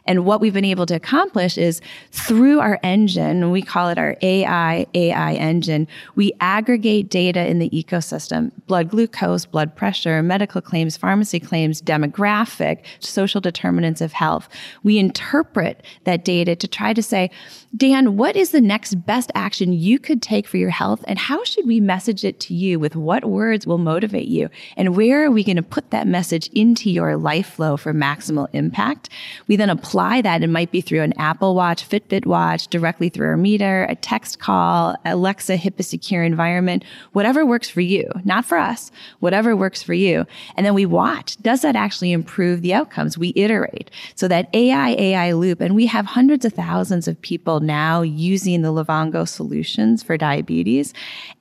And 0.06 0.24
what 0.24 0.40
we've 0.40 0.52
been 0.52 0.64
able 0.64 0.86
to 0.86 0.94
accomplish 0.94 1.56
is 1.56 1.80
through 2.12 2.60
our 2.60 2.78
engine, 2.82 3.50
we 3.50 3.62
call 3.62 3.88
it 3.88 3.98
our 3.98 4.16
AI, 4.22 4.86
AI 4.94 5.34
engine, 5.34 5.88
we 6.14 6.32
aggregate 6.40 7.08
data 7.08 7.46
in 7.46 7.58
the 7.58 7.70
ecosystem, 7.70 8.52
blood 8.66 8.90
glucose, 8.90 9.46
blood 9.46 9.74
pressure, 9.74 10.22
medical 10.22 10.60
claims, 10.60 10.96
pharmacy 10.96 11.40
claims, 11.40 11.80
demographic, 11.80 12.84
social 13.00 13.40
determinants 13.40 14.00
of 14.00 14.12
health. 14.12 14.48
We 14.82 14.98
interpret 14.98 15.82
that 16.04 16.24
data 16.24 16.54
to 16.56 16.68
try 16.68 16.92
to 16.92 17.02
say, 17.02 17.30
Dan, 17.76 18.16
what 18.16 18.36
is 18.36 18.50
the 18.50 18.60
next 18.60 18.94
best 19.06 19.32
action 19.34 19.72
you 19.72 19.98
could 19.98 20.22
take 20.22 20.46
for 20.46 20.58
your 20.58 20.70
health? 20.70 21.04
And 21.08 21.18
how 21.18 21.42
should 21.44 21.66
we 21.66 21.80
message 21.80 22.24
it 22.24 22.38
to 22.40 22.54
you 22.54 22.78
with 22.78 22.94
what 22.94 23.24
words 23.24 23.66
will 23.66 23.78
motivate 23.78 24.28
you? 24.28 24.50
And 24.76 24.94
where 24.94 25.23
are 25.24 25.30
we 25.30 25.44
going 25.44 25.56
to 25.56 25.62
put 25.62 25.90
that 25.90 26.06
message 26.06 26.48
into 26.48 26.90
your 26.90 27.16
life 27.16 27.54
flow 27.54 27.76
for 27.76 27.92
maximal 27.92 28.48
impact? 28.52 29.08
We 29.48 29.56
then 29.56 29.70
apply 29.70 30.22
that. 30.22 30.42
It 30.42 30.48
might 30.48 30.70
be 30.70 30.80
through 30.80 31.02
an 31.02 31.14
Apple 31.18 31.54
Watch, 31.54 31.88
Fitbit 31.88 32.26
watch, 32.26 32.68
directly 32.68 33.08
through 33.08 33.28
our 33.28 33.36
meter, 33.36 33.84
a 33.88 33.96
text 33.96 34.38
call, 34.38 34.96
Alexa 35.04 35.56
HIPAA 35.56 35.84
secure 35.84 36.22
environment, 36.22 36.84
whatever 37.12 37.44
works 37.46 37.68
for 37.68 37.80
you, 37.80 38.10
not 38.24 38.44
for 38.44 38.58
us, 38.58 38.90
whatever 39.20 39.56
works 39.56 39.82
for 39.82 39.94
you. 39.94 40.26
And 40.56 40.66
then 40.66 40.74
we 40.74 40.86
watch. 40.86 41.36
Does 41.38 41.62
that 41.62 41.76
actually 41.76 42.12
improve 42.12 42.62
the 42.62 42.74
outcomes? 42.74 43.16
We 43.16 43.32
iterate. 43.36 43.90
So 44.14 44.28
that 44.28 44.48
AI, 44.54 44.90
AI 44.90 45.32
loop, 45.32 45.60
and 45.60 45.74
we 45.74 45.86
have 45.86 46.06
hundreds 46.06 46.44
of 46.44 46.52
thousands 46.52 47.08
of 47.08 47.20
people 47.22 47.60
now 47.60 48.02
using 48.02 48.62
the 48.62 48.72
Livongo 48.72 49.26
solutions 49.26 50.02
for 50.02 50.16
diabetes. 50.16 50.92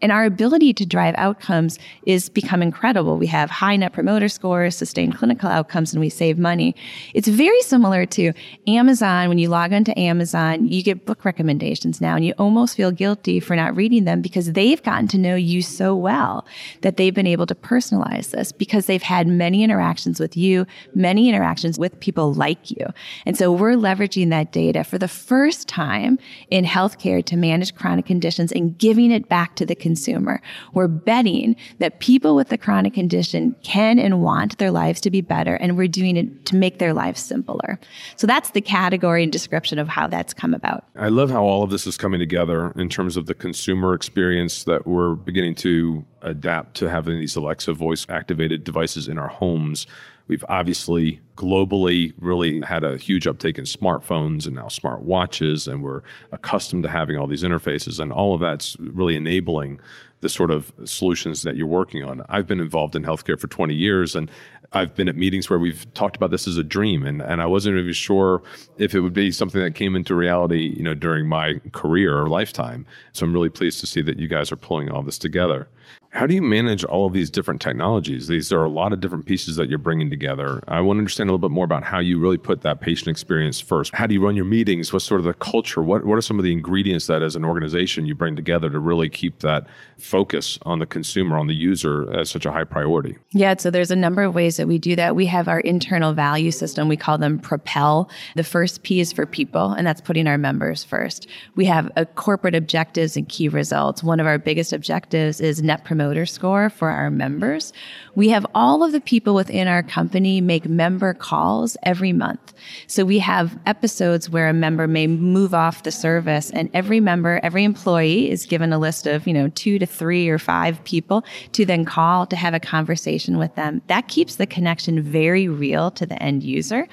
And 0.01 0.11
our 0.11 0.25
ability 0.25 0.73
to 0.75 0.85
drive 0.85 1.15
outcomes 1.17 1.79
is 2.05 2.29
become 2.29 2.61
incredible. 2.61 3.17
We 3.17 3.27
have 3.27 3.49
high 3.49 3.72
net 3.77 3.93
promoter 3.93 4.29
scores, 4.29 4.75
sustained 4.75 5.17
clinical 5.17 5.49
outcomes, 5.49 5.93
and 5.93 5.99
we 5.99 6.09
save 6.09 6.37
money. 6.37 6.75
It's 7.13 7.27
very 7.27 7.61
similar 7.61 8.05
to 8.07 8.33
Amazon. 8.67 9.29
When 9.29 9.37
you 9.37 9.49
log 9.49 9.73
onto 9.73 9.93
Amazon, 9.97 10.67
you 10.67 10.83
get 10.83 11.05
book 11.05 11.25
recommendations 11.25 12.01
now, 12.01 12.15
and 12.15 12.25
you 12.25 12.33
almost 12.37 12.75
feel 12.75 12.91
guilty 12.91 13.39
for 13.39 13.55
not 13.55 13.75
reading 13.75 14.05
them 14.05 14.21
because 14.21 14.53
they've 14.53 14.81
gotten 14.83 15.07
to 15.09 15.17
know 15.17 15.35
you 15.35 15.61
so 15.61 15.95
well 15.95 16.45
that 16.81 16.97
they've 16.97 17.13
been 17.13 17.27
able 17.27 17.45
to 17.45 17.55
personalize 17.55 18.31
this 18.31 18.51
because 18.51 18.85
they've 18.85 19.03
had 19.03 19.27
many 19.27 19.63
interactions 19.63 20.19
with 20.19 20.35
you, 20.37 20.65
many 20.93 21.29
interactions 21.29 21.79
with 21.79 21.99
people 21.99 22.33
like 22.33 22.71
you. 22.71 22.85
And 23.25 23.37
so 23.37 23.51
we're 23.51 23.73
leveraging 23.73 24.29
that 24.29 24.51
data 24.51 24.83
for 24.83 24.97
the 24.97 25.07
first 25.07 25.67
time 25.67 26.19
in 26.49 26.65
healthcare 26.65 27.23
to 27.25 27.37
manage 27.37 27.75
chronic 27.75 28.05
conditions 28.05 28.51
and 28.51 28.77
giving 28.77 29.11
it 29.11 29.29
back 29.29 29.55
to 29.55 29.65
the 29.65 29.75
consumer. 29.75 30.41
We're 30.73 30.87
betting 30.87 31.55
that 31.79 31.99
people 31.99 32.35
with 32.35 32.49
the 32.49 32.57
chronic 32.57 32.93
condition 32.93 33.55
can 33.63 33.97
and 33.97 34.21
want 34.21 34.57
their 34.57 34.71
lives 34.71 35.01
to 35.01 35.09
be 35.09 35.21
better, 35.21 35.55
and 35.55 35.77
we're 35.77 35.87
doing 35.87 36.17
it 36.17 36.45
to 36.45 36.55
make 36.55 36.79
their 36.79 36.93
lives 36.93 37.21
simpler. 37.21 37.79
So 38.15 38.27
that's 38.27 38.51
the 38.51 38.61
category 38.61 39.23
and 39.23 39.31
description 39.31 39.79
of 39.79 39.87
how 39.87 40.07
that's 40.07 40.33
come 40.33 40.53
about. 40.53 40.85
I 40.95 41.09
love 41.09 41.31
how 41.31 41.43
all 41.43 41.63
of 41.63 41.69
this 41.69 41.87
is 41.87 41.97
coming 41.97 42.19
together 42.19 42.71
in 42.75 42.89
terms 42.89 43.17
of 43.17 43.25
the 43.25 43.33
consumer 43.33 43.93
experience 43.93 44.65
that 44.65 44.85
we're 44.85 45.15
beginning 45.15 45.55
to 45.55 46.05
adapt 46.21 46.75
to 46.77 46.89
having 46.89 47.19
these 47.19 47.35
Alexa 47.35 47.73
voice 47.73 48.05
activated 48.09 48.63
devices 48.63 49.07
in 49.07 49.17
our 49.17 49.27
homes. 49.27 49.87
We've 50.27 50.45
obviously 50.47 51.19
globally 51.35 52.13
really 52.17 52.61
had 52.61 52.85
a 52.85 52.97
huge 52.97 53.27
uptake 53.27 53.57
in 53.57 53.65
smartphones 53.65 54.45
and 54.45 54.55
now 54.55 54.69
smart 54.69 55.01
watches, 55.01 55.67
and 55.67 55.83
we're 55.83 56.01
accustomed 56.31 56.83
to 56.83 56.89
having 56.89 57.17
all 57.17 57.27
these 57.27 57.43
interfaces, 57.43 57.99
and 57.99 58.13
all 58.13 58.33
of 58.33 58.39
that's 58.39 58.77
really 58.79 59.17
enabling 59.17 59.81
the 60.23 60.29
sort 60.29 60.49
of 60.49 60.71
solutions 60.85 61.43
that 61.43 61.55
you're 61.55 61.67
working 61.67 62.03
on. 62.03 62.23
I've 62.29 62.47
been 62.47 62.59
involved 62.59 62.95
in 62.95 63.03
healthcare 63.03 63.39
for 63.39 63.47
20 63.47 63.75
years, 63.75 64.15
and 64.15 64.31
I've 64.71 64.95
been 64.95 65.07
at 65.07 65.15
meetings 65.15 65.49
where 65.49 65.59
we've 65.59 65.85
talked 65.93 66.15
about 66.15 66.31
this 66.31 66.47
as 66.47 66.57
a 66.57 66.63
dream, 66.63 67.05
and, 67.05 67.21
and 67.21 67.41
I 67.41 67.45
wasn't 67.45 67.77
even 67.77 67.93
sure 67.93 68.41
if 68.77 68.95
it 68.95 69.01
would 69.01 69.13
be 69.13 69.31
something 69.31 69.61
that 69.61 69.75
came 69.75 69.95
into 69.95 70.15
reality, 70.15 70.73
you 70.75 70.81
know, 70.81 70.95
during 70.95 71.27
my 71.27 71.59
career 71.73 72.17
or 72.17 72.27
lifetime. 72.29 72.87
So 73.11 73.25
I'm 73.25 73.33
really 73.33 73.49
pleased 73.49 73.81
to 73.81 73.85
see 73.85 74.01
that 74.01 74.17
you 74.17 74.27
guys 74.27 74.51
are 74.51 74.55
pulling 74.55 74.89
all 74.89 75.03
this 75.03 75.19
together. 75.19 75.67
How 76.13 76.27
do 76.27 76.35
you 76.35 76.43
manage 76.43 76.83
all 76.83 77.07
of 77.07 77.13
these 77.13 77.31
different 77.31 77.59
technologies? 77.59 78.27
These 78.27 78.51
are 78.51 78.63
a 78.63 78.69
lot 78.69 78.93
of 78.93 78.99
different 78.99 79.25
pieces 79.25 79.55
that 79.55 79.67
you're 79.67 79.79
bringing 79.79 80.11
together. 80.11 80.61
I 80.67 80.79
want 80.81 80.97
to 80.97 80.99
understand 80.99 81.27
a 81.27 81.33
little 81.33 81.49
bit 81.49 81.51
more 81.51 81.65
about 81.65 81.83
how 81.83 81.97
you 81.97 82.19
really 82.19 82.37
put 82.37 82.61
that 82.61 82.81
patient 82.81 83.07
experience 83.07 83.59
first. 83.59 83.95
How 83.95 84.05
do 84.05 84.13
you 84.13 84.23
run 84.23 84.35
your 84.35 84.45
meetings? 84.45 84.93
What's 84.93 85.05
sort 85.05 85.21
of 85.21 85.25
the 85.25 85.33
culture? 85.33 85.81
What, 85.81 86.05
what 86.05 86.15
are 86.15 86.21
some 86.21 86.37
of 86.37 86.45
the 86.45 86.51
ingredients 86.51 87.07
that, 87.07 87.23
as 87.23 87.35
an 87.35 87.43
organization, 87.43 88.05
you 88.05 88.13
bring 88.13 88.35
together 88.35 88.69
to 88.69 88.77
really 88.77 89.09
keep 89.09 89.39
that 89.39 89.65
focus 89.97 90.59
on 90.61 90.77
the 90.77 90.85
consumer, 90.85 91.35
on 91.35 91.47
the 91.47 91.55
user, 91.55 92.07
as 92.13 92.29
such 92.29 92.45
a 92.45 92.51
high 92.51 92.63
priority? 92.63 93.17
Yeah, 93.31 93.55
so 93.57 93.71
there's 93.71 93.89
a 93.89 93.95
number 93.95 94.21
of 94.21 94.35
ways 94.35 94.57
that 94.57 94.67
we 94.67 94.77
do 94.77 94.95
that. 94.95 95.15
We 95.15 95.25
have 95.25 95.47
our 95.47 95.61
internal 95.61 96.13
value 96.13 96.51
system. 96.51 96.87
We 96.89 96.97
call 96.97 97.17
them 97.17 97.39
Propel. 97.39 98.07
The 98.35 98.43
first 98.43 98.83
P 98.83 98.99
is 98.99 99.11
for 99.11 99.25
people, 99.25 99.71
and 99.71 99.87
that's 99.87 100.01
putting 100.01 100.27
our 100.27 100.37
members 100.37 100.83
first. 100.83 101.27
We 101.55 101.65
have 101.65 101.89
a 101.95 102.05
corporate 102.05 102.53
objectives 102.53 103.17
and 103.17 103.27
key 103.27 103.49
results. 103.49 104.03
One 104.03 104.19
of 104.19 104.27
our 104.27 104.37
biggest 104.37 104.73
objectives 104.73 105.41
is 105.41 105.63
net 105.73 105.83
promoter 105.83 106.23
score 106.23 106.69
for 106.69 106.89
our 106.89 107.09
members. 107.09 107.73
We 108.13 108.29
have 108.29 108.45
all 108.53 108.83
of 108.83 108.91
the 108.91 109.01
people 109.01 109.33
within 109.33 109.67
our 109.67 109.81
company 109.81 110.39
make 110.39 110.69
member 110.69 111.15
calls 111.15 111.75
every 111.81 112.13
month. 112.13 112.53
So 112.85 113.03
we 113.03 113.17
have 113.19 113.57
episodes 113.65 114.29
where 114.29 114.47
a 114.49 114.53
member 114.53 114.87
may 114.87 115.07
move 115.07 115.55
off 115.55 115.81
the 115.81 115.91
service 115.91 116.51
and 116.51 116.69
every 116.75 116.99
member, 116.99 117.39
every 117.41 117.63
employee 117.63 118.29
is 118.29 118.45
given 118.45 118.71
a 118.71 118.77
list 118.77 119.07
of, 119.07 119.25
you 119.25 119.33
know, 119.33 119.47
two 119.49 119.79
to 119.79 119.87
three 119.87 120.29
or 120.29 120.37
five 120.37 120.83
people 120.83 121.25
to 121.53 121.65
then 121.65 121.85
call 121.85 122.27
to 122.27 122.35
have 122.35 122.53
a 122.53 122.59
conversation 122.59 123.39
with 123.39 123.55
them. 123.55 123.81
That 123.87 124.07
keeps 124.07 124.35
the 124.35 124.45
connection 124.45 125.01
very 125.01 125.47
real 125.47 125.89
to 125.91 126.05
the 126.05 126.21
end 126.21 126.43
user. 126.43 126.87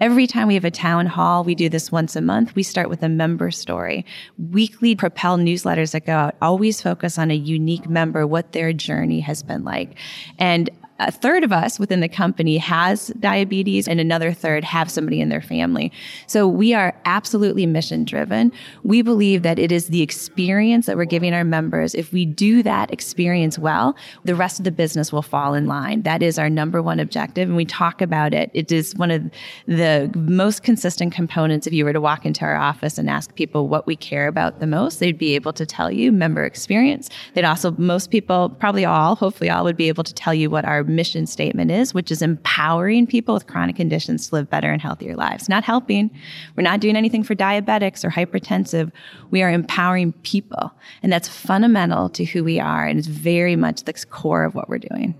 Every 0.00 0.26
time 0.26 0.48
we 0.48 0.54
have 0.54 0.64
a 0.64 0.70
town 0.70 1.04
hall, 1.04 1.44
we 1.44 1.54
do 1.54 1.68
this 1.68 1.92
once 1.92 2.16
a 2.16 2.22
month. 2.22 2.54
We 2.54 2.62
start 2.62 2.88
with 2.88 3.02
a 3.02 3.08
member 3.08 3.50
story. 3.50 4.06
Weekly 4.50 4.96
Propel 4.96 5.36
newsletters 5.36 5.92
that 5.92 6.06
go 6.06 6.14
out 6.14 6.36
always 6.40 6.80
focus 6.80 7.18
on 7.18 7.30
a 7.30 7.34
unique 7.34 7.86
member, 7.86 8.26
what 8.26 8.52
their 8.52 8.72
journey 8.72 9.20
has 9.20 9.42
been 9.42 9.62
like. 9.62 9.96
And 10.38 10.70
a 11.00 11.10
third 11.10 11.42
of 11.44 11.52
us 11.52 11.78
within 11.78 12.00
the 12.00 12.08
company 12.08 12.58
has 12.58 13.08
diabetes 13.18 13.88
and 13.88 13.98
another 13.98 14.32
third 14.32 14.64
have 14.64 14.90
somebody 14.90 15.20
in 15.20 15.30
their 15.30 15.40
family. 15.40 15.90
So 16.26 16.46
we 16.46 16.74
are 16.74 16.94
absolutely 17.06 17.64
mission 17.66 18.04
driven. 18.04 18.52
We 18.82 19.00
believe 19.00 19.42
that 19.42 19.58
it 19.58 19.72
is 19.72 19.88
the 19.88 20.02
experience 20.02 20.86
that 20.86 20.96
we're 20.96 21.06
giving 21.06 21.32
our 21.32 21.44
members. 21.44 21.94
If 21.94 22.12
we 22.12 22.26
do 22.26 22.62
that 22.62 22.92
experience 22.92 23.58
well, 23.58 23.96
the 24.24 24.34
rest 24.34 24.60
of 24.60 24.64
the 24.64 24.70
business 24.70 25.10
will 25.10 25.22
fall 25.22 25.54
in 25.54 25.66
line. 25.66 26.02
That 26.02 26.22
is 26.22 26.38
our 26.38 26.50
number 26.50 26.82
one 26.82 27.00
objective. 27.00 27.48
And 27.48 27.56
we 27.56 27.64
talk 27.64 28.02
about 28.02 28.34
it. 28.34 28.50
It 28.52 28.70
is 28.70 28.94
one 28.96 29.10
of 29.10 29.30
the 29.66 30.10
most 30.14 30.62
consistent 30.62 31.14
components. 31.14 31.66
If 31.66 31.72
you 31.72 31.84
were 31.84 31.94
to 31.94 32.00
walk 32.00 32.26
into 32.26 32.44
our 32.44 32.56
office 32.56 32.98
and 32.98 33.08
ask 33.08 33.34
people 33.34 33.68
what 33.68 33.86
we 33.86 33.96
care 33.96 34.28
about 34.28 34.60
the 34.60 34.66
most, 34.66 35.00
they'd 35.00 35.16
be 35.16 35.34
able 35.34 35.54
to 35.54 35.64
tell 35.64 35.90
you 35.90 36.12
member 36.12 36.44
experience. 36.44 37.08
They'd 37.32 37.44
also, 37.44 37.70
most 37.78 38.10
people, 38.10 38.50
probably 38.50 38.84
all, 38.84 39.16
hopefully 39.16 39.48
all 39.48 39.64
would 39.64 39.76
be 39.76 39.88
able 39.88 40.04
to 40.04 40.12
tell 40.12 40.34
you 40.34 40.50
what 40.50 40.66
our 40.66 40.84
mission 40.90 41.26
statement 41.26 41.70
is, 41.70 41.94
which 41.94 42.10
is 42.10 42.20
empowering 42.22 43.06
people 43.06 43.34
with 43.34 43.46
chronic 43.46 43.76
conditions 43.76 44.28
to 44.28 44.34
live 44.34 44.50
better 44.50 44.70
and 44.70 44.82
healthier 44.82 45.16
lives. 45.16 45.48
Not 45.48 45.64
helping. 45.64 46.10
We're 46.56 46.62
not 46.62 46.80
doing 46.80 46.96
anything 46.96 47.22
for 47.22 47.34
diabetics 47.34 48.04
or 48.04 48.10
hypertensive. 48.10 48.92
We 49.30 49.42
are 49.42 49.50
empowering 49.50 50.12
people. 50.22 50.72
And 51.02 51.12
that's 51.12 51.28
fundamental 51.28 52.08
to 52.10 52.24
who 52.24 52.44
we 52.44 52.60
are. 52.60 52.86
And 52.86 52.98
it's 52.98 53.08
very 53.08 53.56
much 53.56 53.84
the 53.84 53.92
core 54.10 54.44
of 54.44 54.54
what 54.54 54.68
we're 54.68 54.78
doing. 54.78 55.14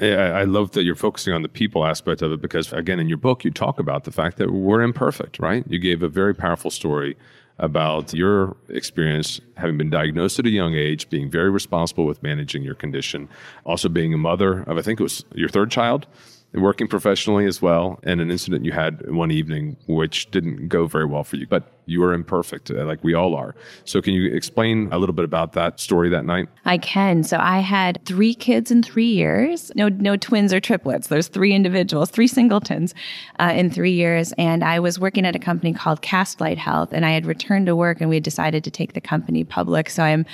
I 0.00 0.44
love 0.44 0.72
that 0.72 0.82
you're 0.82 0.94
focusing 0.94 1.32
on 1.32 1.40
the 1.40 1.48
people 1.48 1.86
aspect 1.86 2.20
of 2.20 2.30
it 2.30 2.42
because, 2.42 2.70
again, 2.72 3.00
in 3.00 3.08
your 3.08 3.16
book, 3.16 3.44
you 3.44 3.50
talk 3.50 3.78
about 3.78 4.04
the 4.04 4.12
fact 4.12 4.36
that 4.36 4.52
we're 4.52 4.82
imperfect, 4.82 5.38
right? 5.38 5.64
You 5.68 5.78
gave 5.78 6.02
a 6.02 6.08
very 6.08 6.34
powerful 6.34 6.70
story 6.70 7.16
about 7.58 8.12
your 8.12 8.56
experience 8.68 9.40
having 9.56 9.78
been 9.78 9.90
diagnosed 9.90 10.38
at 10.38 10.46
a 10.46 10.50
young 10.50 10.74
age, 10.74 11.08
being 11.08 11.30
very 11.30 11.50
responsible 11.50 12.04
with 12.04 12.22
managing 12.22 12.62
your 12.62 12.74
condition, 12.74 13.28
also 13.64 13.88
being 13.88 14.12
a 14.12 14.18
mother 14.18 14.62
of, 14.62 14.76
I 14.76 14.82
think 14.82 15.00
it 15.00 15.02
was 15.02 15.24
your 15.34 15.48
third 15.48 15.70
child, 15.70 16.06
and 16.52 16.62
working 16.62 16.86
professionally 16.86 17.46
as 17.46 17.62
well, 17.62 17.98
and 18.02 18.20
an 18.20 18.30
incident 18.30 18.64
you 18.64 18.72
had 18.72 19.10
one 19.10 19.30
evening 19.30 19.76
which 19.86 20.30
didn't 20.30 20.68
go 20.68 20.86
very 20.86 21.06
well 21.06 21.24
for 21.24 21.36
you, 21.36 21.46
but 21.46 21.72
you 21.86 22.02
are 22.02 22.12
imperfect, 22.12 22.70
uh, 22.70 22.84
like 22.84 23.02
we 23.02 23.14
all 23.14 23.34
are. 23.34 23.54
So, 23.84 24.02
can 24.02 24.12
you 24.12 24.32
explain 24.32 24.88
a 24.92 24.98
little 24.98 25.14
bit 25.14 25.24
about 25.24 25.52
that 25.52 25.80
story 25.80 26.08
that 26.10 26.24
night? 26.24 26.48
I 26.64 26.78
can. 26.78 27.22
So, 27.22 27.38
I 27.38 27.60
had 27.60 28.04
three 28.04 28.34
kids 28.34 28.70
in 28.70 28.82
three 28.82 29.08
years. 29.08 29.72
No, 29.74 29.88
no 29.88 30.16
twins 30.16 30.52
or 30.52 30.60
triplets. 30.60 31.06
There's 31.06 31.28
three 31.28 31.54
individuals, 31.54 32.10
three 32.10 32.26
singletons 32.26 32.94
uh, 33.38 33.52
in 33.54 33.70
three 33.70 33.92
years. 33.92 34.32
And 34.36 34.64
I 34.64 34.80
was 34.80 34.98
working 34.98 35.24
at 35.24 35.36
a 35.36 35.38
company 35.38 35.72
called 35.72 36.02
Castlight 36.02 36.58
Health, 36.58 36.92
and 36.92 37.06
I 37.06 37.10
had 37.10 37.24
returned 37.24 37.66
to 37.66 37.76
work, 37.76 38.00
and 38.00 38.10
we 38.10 38.16
had 38.16 38.24
decided 38.24 38.64
to 38.64 38.70
take 38.70 38.92
the 38.92 39.00
company 39.00 39.44
public. 39.44 39.88
So, 39.88 40.02
I'm 40.02 40.26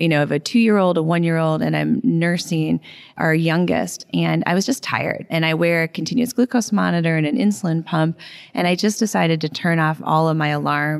you 0.00 0.08
know, 0.08 0.22
of 0.22 0.32
a 0.32 0.38
two 0.38 0.58
year 0.58 0.78
old, 0.78 0.96
a 0.96 1.02
one 1.02 1.22
year 1.22 1.36
old, 1.36 1.60
and 1.62 1.76
I'm 1.76 2.00
nursing 2.02 2.80
our 3.18 3.34
youngest. 3.34 4.06
And 4.14 4.42
I 4.46 4.54
was 4.54 4.64
just 4.64 4.82
tired. 4.82 5.26
And 5.28 5.44
I 5.44 5.54
wear 5.54 5.82
a 5.82 5.88
continuous 5.88 6.32
glucose 6.32 6.72
monitor 6.72 7.16
and 7.16 7.26
an 7.26 7.36
insulin 7.36 7.84
pump. 7.84 8.18
And 8.54 8.66
I 8.66 8.74
just 8.74 8.98
decided 8.98 9.42
to 9.42 9.48
turn 9.48 9.78
off 9.78 10.00
all 10.02 10.28
of 10.28 10.38
my 10.38 10.48
alarms 10.48 10.99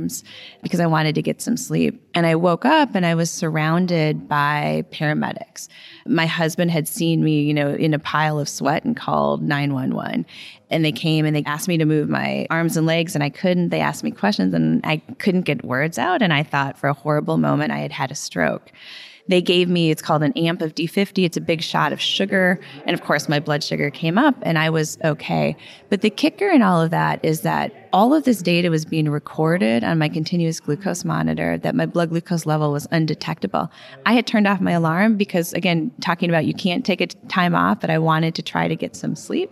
because 0.62 0.80
I 0.80 0.86
wanted 0.86 1.14
to 1.14 1.22
get 1.22 1.40
some 1.40 1.56
sleep. 1.56 2.02
And 2.14 2.26
I 2.26 2.34
woke 2.34 2.64
up 2.64 2.94
and 2.94 3.06
I 3.06 3.14
was 3.14 3.30
surrounded 3.30 4.28
by 4.28 4.84
paramedics. 4.90 5.68
My 6.06 6.26
husband 6.26 6.70
had 6.70 6.88
seen 6.88 7.22
me, 7.22 7.42
you 7.42 7.54
know, 7.54 7.70
in 7.70 7.94
a 7.94 7.98
pile 7.98 8.38
of 8.38 8.48
sweat 8.48 8.84
and 8.84 8.96
called 8.96 9.42
911. 9.42 10.26
And 10.70 10.84
they 10.84 10.92
came 10.92 11.24
and 11.24 11.34
they 11.34 11.44
asked 11.44 11.68
me 11.68 11.78
to 11.78 11.84
move 11.84 12.08
my 12.08 12.46
arms 12.50 12.76
and 12.76 12.86
legs 12.86 13.14
and 13.14 13.24
I 13.24 13.30
couldn't. 13.30 13.70
They 13.70 13.80
asked 13.80 14.04
me 14.04 14.10
questions 14.10 14.54
and 14.54 14.80
I 14.84 14.98
couldn't 15.18 15.42
get 15.42 15.64
words 15.64 15.98
out. 15.98 16.22
And 16.22 16.32
I 16.32 16.42
thought 16.42 16.78
for 16.78 16.88
a 16.88 16.94
horrible 16.94 17.38
moment 17.38 17.72
I 17.72 17.78
had 17.78 17.92
had 17.92 18.10
a 18.10 18.14
stroke. 18.14 18.72
They 19.30 19.40
gave 19.40 19.68
me, 19.68 19.92
it's 19.92 20.02
called 20.02 20.24
an 20.24 20.32
amp 20.36 20.60
of 20.60 20.74
D50. 20.74 21.24
It's 21.24 21.36
a 21.36 21.40
big 21.40 21.62
shot 21.62 21.92
of 21.92 22.00
sugar. 22.00 22.58
And 22.84 22.94
of 22.94 23.02
course, 23.02 23.28
my 23.28 23.38
blood 23.38 23.62
sugar 23.62 23.88
came 23.88 24.18
up 24.18 24.34
and 24.42 24.58
I 24.58 24.70
was 24.70 24.98
okay. 25.04 25.56
But 25.88 26.00
the 26.00 26.10
kicker 26.10 26.48
in 26.48 26.62
all 26.62 26.82
of 26.82 26.90
that 26.90 27.24
is 27.24 27.42
that 27.42 27.88
all 27.92 28.12
of 28.12 28.24
this 28.24 28.42
data 28.42 28.70
was 28.70 28.84
being 28.84 29.08
recorded 29.08 29.84
on 29.84 29.98
my 29.98 30.08
continuous 30.08 30.58
glucose 30.58 31.04
monitor, 31.04 31.58
that 31.58 31.76
my 31.76 31.86
blood 31.86 32.10
glucose 32.10 32.44
level 32.44 32.72
was 32.72 32.88
undetectable. 32.90 33.70
I 34.04 34.14
had 34.14 34.26
turned 34.26 34.48
off 34.48 34.60
my 34.60 34.72
alarm 34.72 35.16
because, 35.16 35.52
again, 35.52 35.92
talking 36.00 36.28
about 36.28 36.44
you 36.44 36.54
can't 36.54 36.84
take 36.84 37.00
a 37.00 37.06
time 37.06 37.54
off, 37.54 37.80
but 37.80 37.88
I 37.88 37.98
wanted 37.98 38.34
to 38.34 38.42
try 38.42 38.66
to 38.66 38.74
get 38.74 38.96
some 38.96 39.14
sleep. 39.14 39.50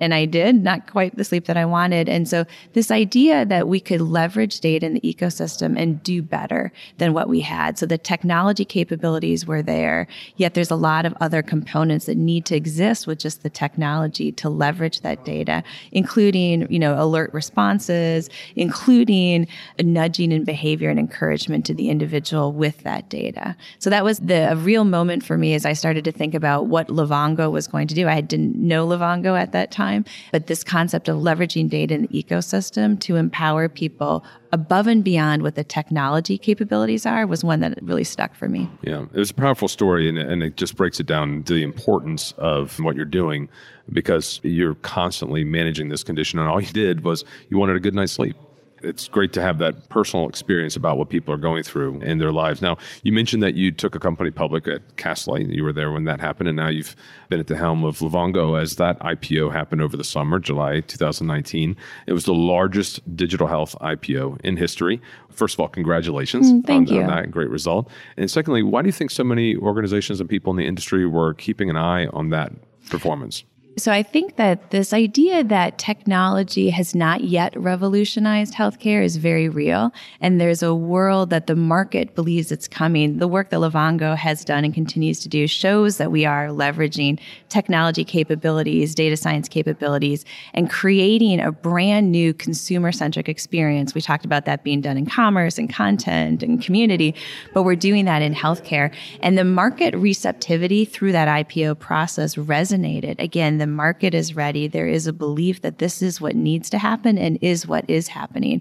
And 0.00 0.12
I 0.12 0.24
did, 0.24 0.62
not 0.62 0.90
quite 0.90 1.16
the 1.16 1.24
sleep 1.24 1.46
that 1.46 1.56
I 1.56 1.64
wanted. 1.64 2.08
And 2.08 2.28
so 2.28 2.44
this 2.72 2.90
idea 2.90 3.46
that 3.46 3.68
we 3.68 3.78
could 3.78 4.00
leverage 4.00 4.60
data 4.60 4.86
in 4.86 4.94
the 4.94 5.00
ecosystem 5.00 5.78
and 5.78 6.02
do 6.02 6.20
better 6.20 6.72
than 6.98 7.12
what 7.12 7.28
we 7.28 7.40
had. 7.40 7.78
So 7.78 7.86
the 7.86 7.96
technology 7.96 8.64
capabilities 8.64 9.46
were 9.46 9.62
there, 9.62 10.08
yet 10.36 10.54
there's 10.54 10.70
a 10.70 10.76
lot 10.76 11.06
of 11.06 11.14
other 11.20 11.42
components 11.42 12.06
that 12.06 12.16
need 12.16 12.44
to 12.46 12.56
exist 12.56 13.06
with 13.06 13.18
just 13.20 13.42
the 13.42 13.50
technology 13.50 14.32
to 14.32 14.48
leverage 14.48 15.00
that 15.02 15.24
data, 15.24 15.62
including, 15.92 16.70
you 16.72 16.78
know, 16.78 17.00
alert 17.00 17.32
responses, 17.32 18.28
including 18.56 19.46
nudging 19.80 20.32
and 20.32 20.44
behavior 20.44 20.90
and 20.90 20.98
encouragement 20.98 21.64
to 21.66 21.74
the 21.74 21.88
individual 21.88 22.52
with 22.52 22.82
that 22.82 23.08
data. 23.08 23.56
So 23.78 23.90
that 23.90 24.04
was 24.04 24.18
the 24.18 24.50
a 24.50 24.56
real 24.56 24.84
moment 24.84 25.24
for 25.24 25.38
me 25.38 25.54
as 25.54 25.64
I 25.64 25.72
started 25.72 26.04
to 26.04 26.12
think 26.12 26.34
about 26.34 26.66
what 26.66 26.88
Livongo 26.88 27.50
was 27.50 27.66
going 27.66 27.86
to 27.88 27.94
do. 27.94 28.08
I 28.08 28.20
didn't 28.20 28.56
know 28.56 28.86
Livongo 28.86 29.38
at 29.38 29.52
that 29.52 29.70
time 29.70 29.83
time. 29.84 30.04
But 30.32 30.46
this 30.46 30.64
concept 30.64 31.08
of 31.08 31.16
leveraging 31.18 31.68
data 31.68 31.94
in 31.94 32.02
the 32.02 32.22
ecosystem 32.22 32.98
to 33.00 33.16
empower 33.16 33.68
people 33.68 34.24
above 34.52 34.86
and 34.86 35.02
beyond 35.02 35.42
what 35.42 35.54
the 35.56 35.64
technology 35.64 36.38
capabilities 36.38 37.06
are 37.06 37.26
was 37.26 37.42
one 37.44 37.60
that 37.60 37.78
really 37.82 38.04
stuck 38.04 38.34
for 38.34 38.48
me. 38.48 38.68
Yeah, 38.82 39.02
it 39.12 39.18
was 39.18 39.30
a 39.30 39.34
powerful 39.34 39.68
story, 39.68 40.08
and, 40.08 40.18
and 40.18 40.42
it 40.42 40.56
just 40.56 40.76
breaks 40.76 41.00
it 41.00 41.06
down 41.06 41.42
to 41.44 41.54
the 41.54 41.62
importance 41.62 42.32
of 42.38 42.78
what 42.80 42.96
you're 42.96 43.04
doing 43.04 43.48
because 43.92 44.40
you're 44.42 44.76
constantly 44.76 45.44
managing 45.44 45.88
this 45.88 46.04
condition, 46.04 46.38
and 46.38 46.48
all 46.48 46.60
you 46.60 46.72
did 46.72 47.04
was 47.04 47.24
you 47.50 47.58
wanted 47.58 47.76
a 47.76 47.80
good 47.80 47.94
night's 47.94 48.12
sleep 48.12 48.36
it's 48.84 49.08
great 49.08 49.32
to 49.32 49.42
have 49.42 49.58
that 49.58 49.88
personal 49.88 50.28
experience 50.28 50.76
about 50.76 50.98
what 50.98 51.08
people 51.08 51.32
are 51.32 51.38
going 51.38 51.62
through 51.62 52.00
in 52.00 52.18
their 52.18 52.32
lives. 52.32 52.62
Now, 52.62 52.76
you 53.02 53.12
mentioned 53.12 53.42
that 53.42 53.54
you 53.54 53.72
took 53.72 53.94
a 53.94 53.98
company 53.98 54.30
public 54.30 54.68
at 54.68 54.96
Castlight. 54.96 55.52
You 55.52 55.64
were 55.64 55.72
there 55.72 55.90
when 55.90 56.04
that 56.04 56.20
happened, 56.20 56.48
and 56.48 56.56
now 56.56 56.68
you've 56.68 56.94
been 57.28 57.40
at 57.40 57.46
the 57.46 57.56
helm 57.56 57.84
of 57.84 57.98
Livongo 57.98 58.60
as 58.60 58.76
that 58.76 58.98
IPO 59.00 59.52
happened 59.52 59.82
over 59.82 59.96
the 59.96 60.04
summer, 60.04 60.38
July 60.38 60.80
2019. 60.80 61.76
It 62.06 62.12
was 62.12 62.24
the 62.24 62.34
largest 62.34 63.16
digital 63.16 63.46
health 63.46 63.74
IPO 63.80 64.40
in 64.42 64.56
history. 64.56 65.00
First 65.30 65.54
of 65.54 65.60
all, 65.60 65.68
congratulations 65.68 66.52
mm, 66.52 66.64
thank 66.64 66.88
on, 66.90 66.94
you. 66.94 67.02
on 67.02 67.08
that 67.08 67.30
great 67.30 67.50
result. 67.50 67.90
And 68.16 68.30
secondly, 68.30 68.62
why 68.62 68.82
do 68.82 68.88
you 68.88 68.92
think 68.92 69.10
so 69.10 69.24
many 69.24 69.56
organizations 69.56 70.20
and 70.20 70.28
people 70.28 70.52
in 70.52 70.56
the 70.56 70.66
industry 70.66 71.06
were 71.06 71.34
keeping 71.34 71.70
an 71.70 71.76
eye 71.76 72.06
on 72.08 72.30
that 72.30 72.52
performance? 72.88 73.44
So 73.76 73.90
I 73.90 74.04
think 74.04 74.36
that 74.36 74.70
this 74.70 74.92
idea 74.92 75.42
that 75.42 75.78
technology 75.78 76.70
has 76.70 76.94
not 76.94 77.24
yet 77.24 77.60
revolutionized 77.60 78.54
healthcare 78.54 79.02
is 79.02 79.16
very 79.16 79.48
real. 79.48 79.92
And 80.20 80.40
there's 80.40 80.62
a 80.62 80.72
world 80.72 81.30
that 81.30 81.48
the 81.48 81.56
market 81.56 82.14
believes 82.14 82.52
it's 82.52 82.68
coming. 82.68 83.18
The 83.18 83.26
work 83.26 83.50
that 83.50 83.56
Livongo 83.56 84.16
has 84.16 84.44
done 84.44 84.64
and 84.64 84.72
continues 84.72 85.18
to 85.20 85.28
do 85.28 85.48
shows 85.48 85.96
that 85.96 86.12
we 86.12 86.24
are 86.24 86.48
leveraging 86.48 87.18
technology 87.48 88.04
capabilities, 88.04 88.94
data 88.94 89.16
science 89.16 89.48
capabilities, 89.48 90.24
and 90.52 90.70
creating 90.70 91.40
a 91.40 91.50
brand 91.50 92.12
new 92.12 92.32
consumer 92.32 92.92
centric 92.92 93.28
experience. 93.28 93.92
We 93.92 94.00
talked 94.00 94.24
about 94.24 94.44
that 94.44 94.62
being 94.62 94.82
done 94.82 94.96
in 94.96 95.06
commerce 95.06 95.58
and 95.58 95.68
content 95.72 96.44
and 96.44 96.62
community, 96.62 97.12
but 97.52 97.64
we're 97.64 97.74
doing 97.74 98.04
that 98.04 98.22
in 98.22 98.34
healthcare. 98.34 98.94
And 99.20 99.36
the 99.36 99.44
market 99.44 99.96
receptivity 99.96 100.84
through 100.84 101.10
that 101.10 101.26
IPO 101.26 101.80
process 101.80 102.36
resonated. 102.36 103.18
Again, 103.18 103.63
the 103.64 103.68
market 103.68 104.12
is 104.12 104.36
ready. 104.36 104.68
There 104.68 104.86
is 104.86 105.06
a 105.06 105.12
belief 105.12 105.62
that 105.62 105.78
this 105.78 106.02
is 106.02 106.20
what 106.20 106.36
needs 106.36 106.68
to 106.68 106.76
happen 106.76 107.16
and 107.16 107.38
is 107.40 107.66
what 107.66 107.88
is 107.88 108.08
happening. 108.08 108.60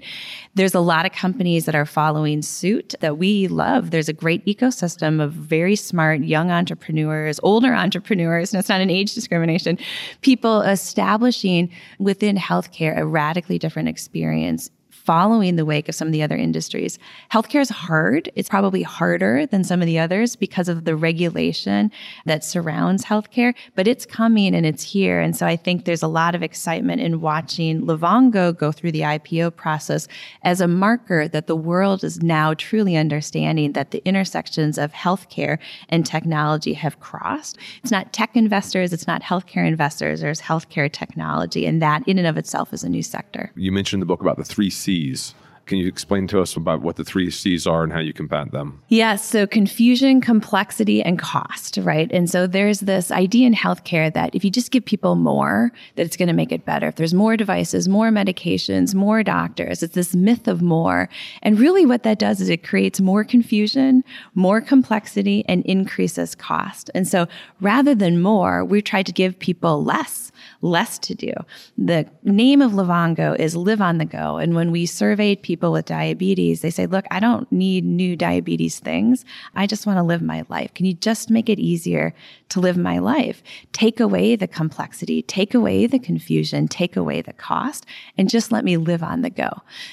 There's 0.56 0.74
a 0.74 0.80
lot 0.80 1.06
of 1.06 1.12
companies 1.12 1.66
that 1.66 1.76
are 1.76 1.86
following 1.86 2.42
suit 2.42 2.96
that 3.02 3.18
we 3.18 3.50
love. 3.50 3.92
There's 3.92 4.08
a 4.08 4.14
great 4.14 4.46
ecosystem 4.46 5.22
of 5.22 5.34
very 5.34 5.76
smart 5.76 6.22
young 6.22 6.52
entrepreneurs, 6.52 7.38
older 7.44 7.74
entrepreneurs, 7.74 8.54
and 8.54 8.62
it's 8.62 8.70
not 8.70 8.80
an 8.80 8.90
age 8.90 9.14
discrimination, 9.14 9.78
people 10.22 10.62
establishing 10.62 11.70
within 12.00 12.38
healthcare 12.38 12.98
a 12.98 13.06
radically 13.06 13.60
different 13.60 13.90
experience 13.90 14.72
following 15.04 15.58
the 15.58 15.66
wake 15.66 15.90
of 15.90 15.96
some 15.96 16.08
of 16.08 16.12
the 16.12 16.24
other 16.24 16.36
industries. 16.36 16.98
Healthcare 17.32 17.62
is 17.62 17.70
hard. 17.70 18.32
It's 18.36 18.48
probably 18.48 18.84
harder 18.84 19.46
than 19.46 19.64
some 19.64 19.82
of 19.82 19.86
the 19.86 20.00
others 20.00 20.36
because 20.36 20.70
of 20.70 20.86
the 20.86 20.96
regulation 20.96 21.92
that 22.26 22.44
surrounds 22.44 23.04
healthcare, 23.04 23.54
but 23.76 23.88
it's 23.88 24.06
coming 24.06 24.56
and 24.56 24.66
it's 24.66 24.84
here. 24.84 25.20
And 25.20 25.36
so 25.36 25.46
I 25.46 25.58
think 25.58 25.84
there's 25.84 26.04
a 26.04 26.08
lot 26.08 26.36
of 26.36 26.44
excitement 26.44 27.02
in 27.02 27.20
watching 27.20 27.82
Livongo 27.82 28.58
go 28.58 28.72
through 28.72 28.94
the 28.94 29.02
IPO 29.02 29.56
process 29.56 30.08
as 30.44 30.62
a 30.62 30.68
marker 30.68 31.28
that 31.28 31.48
the 31.48 31.56
world 31.56 32.04
is 32.04 32.24
now 32.24 32.54
truly 32.54 32.96
understanding 32.96 33.74
that 33.74 33.92
the 33.92 34.02
intersections 34.06 34.78
of 34.78 34.94
healthcare 34.94 35.60
and 35.90 36.06
technology 36.06 36.74
have 36.74 37.00
crossed. 37.02 37.58
It's 37.82 37.92
not 37.92 38.14
tech 38.14 38.36
investors, 38.36 38.94
it's 38.94 39.08
not 39.08 39.22
healthcare 39.22 39.68
investors, 39.68 40.22
there's 40.22 40.42
healthcare 40.42 40.92
technology. 40.92 41.66
And 41.66 41.82
that 41.82 42.08
in 42.08 42.18
and 42.18 42.28
of 42.28 42.38
itself 42.38 42.74
is 42.74 42.84
a 42.84 42.90
new 42.90 43.04
sector. 43.04 43.52
You 43.56 43.72
mentioned 43.72 43.98
in 43.98 44.00
the 44.02 44.06
book 44.06 44.22
about 44.22 44.38
the 44.38 44.46
three 44.46 44.70
C's 44.70 44.93
C's. 44.94 45.34
Can 45.66 45.78
you 45.78 45.88
explain 45.88 46.28
to 46.28 46.42
us 46.42 46.58
about 46.58 46.82
what 46.82 46.98
the 46.98 47.06
three 47.06 47.32
C's 47.32 47.66
are 47.66 47.84
and 47.84 47.94
how 47.94 48.00
you 48.00 48.12
combat 48.12 48.52
them? 48.52 48.82
Yes. 48.90 49.26
So 49.26 49.48
confusion, 49.48 50.20
complexity, 50.20 51.02
and 51.02 51.18
cost, 51.18 51.78
right? 51.78 52.12
And 52.12 52.30
so 52.30 52.48
there's 52.48 52.82
this 52.82 53.12
idea 53.12 53.48
in 53.48 53.54
healthcare 53.54 54.14
that 54.14 54.36
if 54.36 54.44
you 54.44 54.52
just 54.52 54.72
give 54.72 54.84
people 54.84 55.16
more, 55.16 55.72
that 55.96 56.06
it's 56.06 56.18
going 56.18 56.28
to 56.28 56.34
make 56.34 56.52
it 56.52 56.66
better. 56.66 56.88
If 56.88 56.96
there's 56.96 57.14
more 57.14 57.38
devices, 57.38 57.88
more 57.88 58.10
medications, 58.10 58.94
more 58.94 59.24
doctors, 59.24 59.82
it's 59.82 59.96
this 59.96 60.14
myth 60.14 60.50
of 60.50 60.62
more. 60.62 61.08
And 61.42 61.58
really 61.58 61.86
what 61.86 62.04
that 62.04 62.20
does 62.20 62.42
is 62.42 62.50
it 62.50 62.64
creates 62.64 63.00
more 63.00 63.24
confusion, 63.24 64.04
more 64.36 64.60
complexity, 64.60 65.46
and 65.48 65.66
increases 65.66 66.36
cost. 66.36 66.92
And 66.94 67.08
so 67.08 67.28
rather 67.62 67.96
than 67.96 68.22
more, 68.22 68.66
we 68.66 68.82
try 68.82 69.02
to 69.02 69.12
give 69.14 69.40
people 69.40 69.84
less 69.84 70.32
less 70.62 70.98
to 71.00 71.14
do. 71.14 71.34
The 71.78 72.10
name 72.24 72.62
of 72.62 72.72
Livongo 72.72 73.38
is 73.38 73.56
Live 73.56 73.82
on 73.82 73.98
the 73.98 74.06
Go. 74.06 74.38
And 74.38 74.56
when 74.56 74.72
we 74.72 74.86
surveyed 74.86 75.42
people 75.42 75.53
with 75.62 75.86
diabetes, 75.86 76.62
they 76.62 76.70
say, 76.70 76.86
look, 76.86 77.06
I 77.12 77.20
don't 77.20 77.52
need 77.52 77.86
new 77.86 78.16
diabetes 78.16 78.80
things. 78.80 79.26
I 79.56 79.68
just 79.68 79.86
want 79.86 79.98
to 79.98 80.04
live 80.04 80.22
my 80.22 80.46
life. 80.50 80.74
Can 80.74 80.86
you 80.86 80.94
just 80.94 81.30
make 81.30 81.50
it 81.50 81.60
easier 81.60 82.14
to 82.50 82.60
live 82.60 82.78
my 82.78 83.00
life? 83.00 83.44
Take 83.72 84.00
away 84.00 84.36
the 84.36 84.48
complexity, 84.48 85.22
take 85.22 85.54
away 85.54 85.86
the 85.86 86.00
confusion, 86.00 86.68
take 86.68 86.96
away 86.96 87.22
the 87.22 87.34
cost, 87.34 87.86
and 88.18 88.30
just 88.30 88.52
let 88.52 88.64
me 88.64 88.78
live 88.78 89.04
on 89.04 89.22
the 89.22 89.30
go. 89.30 89.50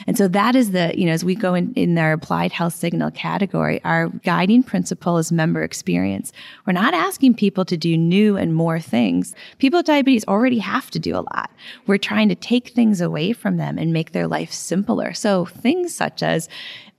And 0.06 0.16
so 0.16 0.28
that 0.28 0.54
is 0.54 0.72
the, 0.72 0.92
you 0.96 1.06
know, 1.06 1.12
as 1.12 1.24
we 1.24 1.34
go 1.34 1.54
in, 1.54 1.72
in 1.74 1.96
our 1.98 2.12
applied 2.12 2.52
health 2.52 2.74
signal 2.74 3.10
category, 3.10 3.82
our 3.84 4.08
guiding 4.08 4.62
principle 4.62 5.18
is 5.18 5.32
member 5.32 5.62
experience. 5.62 6.32
We're 6.66 6.72
not 6.72 6.94
asking 6.94 7.34
people 7.34 7.64
to 7.66 7.76
do 7.76 7.96
new 7.96 8.36
and 8.36 8.54
more 8.54 8.80
things. 8.80 9.34
People 9.58 9.78
with 9.78 9.86
diabetes 9.86 10.24
already 10.26 10.58
have 10.58 10.90
to 10.90 10.98
do 10.98 11.14
a 11.16 11.24
lot. 11.34 11.50
We're 11.86 11.98
trying 11.98 12.28
to 12.28 12.34
take 12.34 12.68
things 12.68 13.00
away 13.00 13.32
from 13.32 13.56
them 13.56 13.78
and 13.78 13.92
make 13.92 14.12
their 14.12 14.26
life 14.26 14.52
simpler. 14.52 15.12
So 15.12 15.48
things 15.50 15.94
such 15.94 16.22
as 16.22 16.48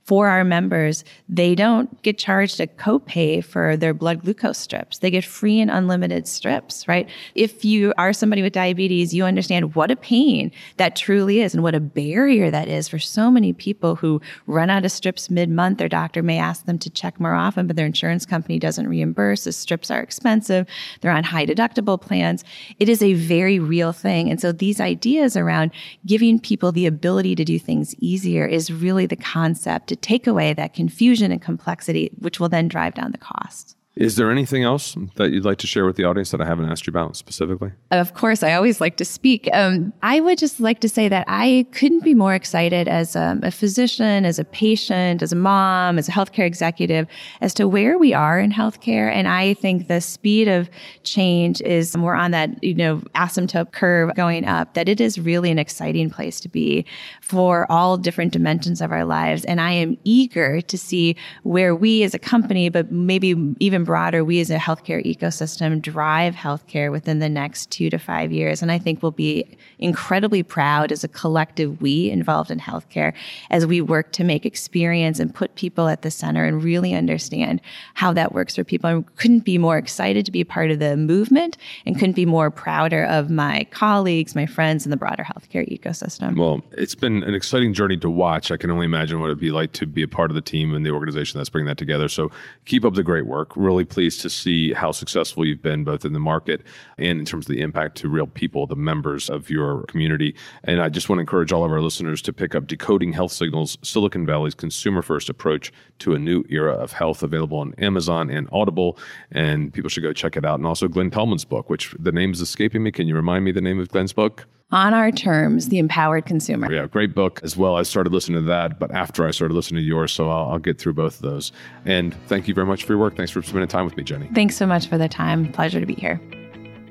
for 0.04 0.28
our 0.28 0.44
members, 0.44 1.04
they 1.28 1.54
don't 1.54 2.02
get 2.02 2.18
charged 2.18 2.58
a 2.60 2.66
copay 2.66 3.44
for 3.44 3.76
their 3.76 3.94
blood 3.94 4.22
glucose 4.22 4.58
strips. 4.58 4.98
They 4.98 5.10
get 5.10 5.24
free 5.24 5.60
and 5.60 5.70
unlimited 5.70 6.26
strips, 6.26 6.88
right? 6.88 7.08
If 7.34 7.64
you 7.64 7.94
are 7.98 8.12
somebody 8.12 8.42
with 8.42 8.52
diabetes, 8.52 9.14
you 9.14 9.24
understand 9.24 9.76
what 9.76 9.92
a 9.92 9.96
pain 9.96 10.50
that 10.76 10.96
truly 10.96 11.40
is 11.40 11.54
and 11.54 11.62
what 11.62 11.76
a 11.76 11.80
barrier 11.80 12.50
that 12.50 12.66
is 12.66 12.88
for 12.88 12.98
so 12.98 13.30
many 13.30 13.52
people 13.52 13.94
who 13.94 14.20
run 14.46 14.70
out 14.70 14.84
of 14.84 14.90
strips 14.90 15.30
mid 15.30 15.48
month. 15.48 15.78
Their 15.78 15.88
doctor 15.88 16.22
may 16.22 16.38
ask 16.38 16.66
them 16.66 16.78
to 16.80 16.90
check 16.90 17.20
more 17.20 17.34
often, 17.34 17.68
but 17.68 17.76
their 17.76 17.86
insurance 17.86 18.26
company 18.26 18.58
doesn't 18.58 18.88
reimburse. 18.88 19.44
The 19.44 19.52
strips 19.52 19.90
are 19.90 20.00
expensive. 20.00 20.66
They're 21.00 21.12
on 21.12 21.24
high 21.24 21.46
deductible 21.46 22.00
plans. 22.00 22.42
It 22.80 22.88
is 22.88 23.02
a 23.02 23.14
very 23.14 23.60
real 23.60 23.92
thing. 23.92 24.30
And 24.30 24.40
so 24.40 24.50
these 24.50 24.80
ideas 24.80 25.36
around 25.36 25.70
giving 26.06 26.40
people 26.40 26.72
the 26.72 26.86
ability 26.86 27.36
to 27.36 27.44
do 27.44 27.58
things 27.58 27.94
easier 28.00 28.46
is 28.46 28.72
really 28.72 29.06
the 29.06 29.16
concept 29.16 29.91
to 29.92 29.96
take 29.96 30.26
away 30.26 30.54
that 30.54 30.72
confusion 30.72 31.30
and 31.30 31.42
complexity, 31.42 32.10
which 32.18 32.40
will 32.40 32.48
then 32.48 32.66
drive 32.66 32.94
down 32.94 33.12
the 33.12 33.18
cost. 33.18 33.76
Is 33.94 34.16
there 34.16 34.30
anything 34.30 34.62
else 34.62 34.96
that 35.16 35.32
you'd 35.32 35.44
like 35.44 35.58
to 35.58 35.66
share 35.66 35.84
with 35.84 35.96
the 35.96 36.04
audience 36.04 36.30
that 36.30 36.40
I 36.40 36.46
haven't 36.46 36.70
asked 36.70 36.86
you 36.86 36.92
about 36.92 37.14
specifically? 37.14 37.72
Of 37.90 38.14
course, 38.14 38.42
I 38.42 38.54
always 38.54 38.80
like 38.80 38.96
to 38.96 39.04
speak. 39.04 39.50
Um, 39.52 39.92
I 40.02 40.20
would 40.20 40.38
just 40.38 40.60
like 40.60 40.80
to 40.80 40.88
say 40.88 41.08
that 41.08 41.26
I 41.28 41.66
couldn't 41.72 42.02
be 42.02 42.14
more 42.14 42.34
excited 42.34 42.88
as 42.88 43.14
um, 43.14 43.40
a 43.42 43.50
physician, 43.50 44.24
as 44.24 44.38
a 44.38 44.44
patient, 44.46 45.20
as 45.20 45.30
a 45.30 45.36
mom, 45.36 45.98
as 45.98 46.08
a 46.08 46.12
healthcare 46.12 46.46
executive, 46.46 47.06
as 47.42 47.52
to 47.54 47.68
where 47.68 47.98
we 47.98 48.14
are 48.14 48.38
in 48.38 48.50
healthcare. 48.50 49.12
And 49.12 49.28
I 49.28 49.52
think 49.54 49.88
the 49.88 50.00
speed 50.00 50.48
of 50.48 50.70
change 51.02 51.60
is 51.60 51.94
we're 51.94 52.14
on 52.14 52.30
that 52.30 52.64
you 52.64 52.74
know 52.74 53.02
asymptote 53.14 53.72
curve 53.72 54.14
going 54.14 54.46
up. 54.46 54.72
That 54.72 54.88
it 54.88 55.02
is 55.02 55.18
really 55.18 55.50
an 55.50 55.58
exciting 55.58 56.08
place 56.08 56.40
to 56.40 56.48
be 56.48 56.86
for 57.20 57.70
all 57.70 57.98
different 57.98 58.32
dimensions 58.32 58.80
of 58.80 58.90
our 58.90 59.04
lives. 59.04 59.44
And 59.44 59.60
I 59.60 59.72
am 59.72 59.98
eager 60.04 60.62
to 60.62 60.78
see 60.78 61.14
where 61.42 61.76
we 61.76 62.02
as 62.04 62.14
a 62.14 62.18
company, 62.18 62.70
but 62.70 62.90
maybe 62.90 63.36
even 63.60 63.81
broader, 63.84 64.24
we 64.24 64.40
as 64.40 64.50
a 64.50 64.58
healthcare 64.58 65.04
ecosystem 65.04 65.80
drive 65.80 66.34
healthcare 66.34 66.90
within 66.90 67.18
the 67.18 67.28
next 67.28 67.70
two 67.70 67.90
to 67.90 67.98
five 67.98 68.32
years. 68.32 68.62
And 68.62 68.70
I 68.70 68.78
think 68.78 69.02
we'll 69.02 69.12
be 69.12 69.56
incredibly 69.78 70.42
proud 70.42 70.92
as 70.92 71.04
a 71.04 71.08
collective 71.08 71.80
we 71.80 72.10
involved 72.10 72.50
in 72.50 72.60
healthcare 72.60 73.12
as 73.50 73.66
we 73.66 73.80
work 73.80 74.12
to 74.12 74.24
make 74.24 74.46
experience 74.46 75.18
and 75.18 75.34
put 75.34 75.54
people 75.54 75.88
at 75.88 76.02
the 76.02 76.10
center 76.10 76.44
and 76.44 76.62
really 76.62 76.94
understand 76.94 77.60
how 77.94 78.12
that 78.12 78.32
works 78.32 78.56
for 78.56 78.64
people. 78.64 78.90
I 78.90 79.02
couldn't 79.16 79.44
be 79.44 79.58
more 79.58 79.78
excited 79.78 80.24
to 80.26 80.32
be 80.32 80.44
part 80.44 80.70
of 80.70 80.78
the 80.78 80.96
movement 80.96 81.56
and 81.86 81.98
couldn't 81.98 82.16
be 82.16 82.26
more 82.26 82.50
prouder 82.50 83.04
of 83.04 83.30
my 83.30 83.66
colleagues, 83.70 84.34
my 84.34 84.46
friends, 84.46 84.84
and 84.84 84.92
the 84.92 84.96
broader 84.96 85.24
healthcare 85.24 85.68
ecosystem. 85.68 86.38
Well, 86.38 86.62
it's 86.72 86.94
been 86.94 87.22
an 87.22 87.34
exciting 87.34 87.74
journey 87.74 87.96
to 87.98 88.10
watch. 88.10 88.50
I 88.50 88.56
can 88.56 88.70
only 88.70 88.84
imagine 88.84 89.20
what 89.20 89.26
it'd 89.26 89.40
be 89.40 89.50
like 89.50 89.72
to 89.72 89.86
be 89.86 90.02
a 90.02 90.08
part 90.08 90.30
of 90.30 90.34
the 90.34 90.40
team 90.40 90.74
and 90.74 90.84
the 90.84 90.90
organization 90.90 91.38
that's 91.38 91.48
bringing 91.48 91.66
that 91.68 91.78
together. 91.78 92.08
So 92.08 92.30
keep 92.64 92.84
up 92.84 92.94
the 92.94 93.02
great 93.02 93.26
work. 93.26 93.56
Really 93.56 93.71
really 93.72 93.84
pleased 93.84 94.20
to 94.20 94.28
see 94.30 94.72
how 94.72 94.92
successful 94.92 95.46
you've 95.46 95.62
been 95.62 95.82
both 95.82 96.04
in 96.04 96.12
the 96.12 96.20
market 96.20 96.62
and 96.98 97.18
in 97.18 97.24
terms 97.24 97.46
of 97.48 97.54
the 97.54 97.62
impact 97.62 97.96
to 97.96 98.08
real 98.08 98.26
people, 98.26 98.66
the 98.66 98.76
members 98.76 99.30
of 99.30 99.48
your 99.48 99.84
community. 99.84 100.34
And 100.64 100.82
I 100.82 100.90
just 100.90 101.08
want 101.08 101.18
to 101.18 101.20
encourage 101.20 101.52
all 101.52 101.64
of 101.64 101.72
our 101.72 101.80
listeners 101.80 102.20
to 102.22 102.32
pick 102.32 102.54
up 102.54 102.66
Decoding 102.66 103.14
Health 103.14 103.32
Signals, 103.32 103.78
Silicon 103.82 104.26
Valley's 104.26 104.54
consumer 104.54 105.00
first 105.00 105.30
approach 105.30 105.72
to 106.00 106.14
a 106.14 106.18
new 106.18 106.44
era 106.50 106.74
of 106.74 106.92
health, 106.92 107.22
available 107.22 107.58
on 107.58 107.74
Amazon 107.78 108.28
and 108.28 108.46
Audible. 108.52 108.98
And 109.30 109.72
people 109.72 109.88
should 109.88 110.02
go 110.02 110.12
check 110.12 110.36
it 110.36 110.44
out. 110.44 110.58
And 110.58 110.66
also 110.66 110.86
Glenn 110.86 111.10
Tullman's 111.10 111.46
book, 111.46 111.70
which 111.70 111.94
the 111.98 112.12
name 112.12 112.32
is 112.32 112.42
escaping 112.42 112.82
me. 112.82 112.92
Can 112.92 113.08
you 113.08 113.14
remind 113.14 113.44
me 113.44 113.52
the 113.52 113.62
name 113.62 113.80
of 113.80 113.88
Glenn's 113.88 114.12
book? 114.12 114.46
On 114.72 114.94
our 114.94 115.12
terms, 115.12 115.68
the 115.68 115.78
empowered 115.78 116.24
consumer. 116.24 116.72
Yeah, 116.72 116.86
great 116.86 117.14
book 117.14 117.40
as 117.42 117.56
well. 117.56 117.76
I 117.76 117.82
started 117.82 118.12
listening 118.12 118.42
to 118.42 118.48
that, 118.48 118.78
but 118.78 118.90
after 118.90 119.26
I 119.26 119.30
started 119.30 119.54
listening 119.54 119.82
to 119.82 119.86
yours, 119.86 120.10
so 120.10 120.30
I'll, 120.30 120.50
I'll, 120.50 120.58
get 120.58 120.78
through 120.78 120.94
both 120.94 121.16
of 121.16 121.22
those. 121.22 121.52
And 121.84 122.14
thank 122.28 122.48
you 122.48 122.54
very 122.54 122.66
much 122.66 122.84
for 122.84 122.92
your 122.92 123.00
work. 123.00 123.16
Thanks 123.16 123.32
for 123.32 123.42
spending 123.42 123.68
time 123.68 123.84
with 123.84 123.96
me, 123.96 124.02
Jenny. 124.02 124.30
Thanks 124.32 124.56
so 124.56 124.66
much 124.66 124.88
for 124.88 124.96
the 124.96 125.08
time. 125.08 125.52
Pleasure 125.52 125.80
to 125.80 125.86
be 125.86 125.94
here. 125.94 126.20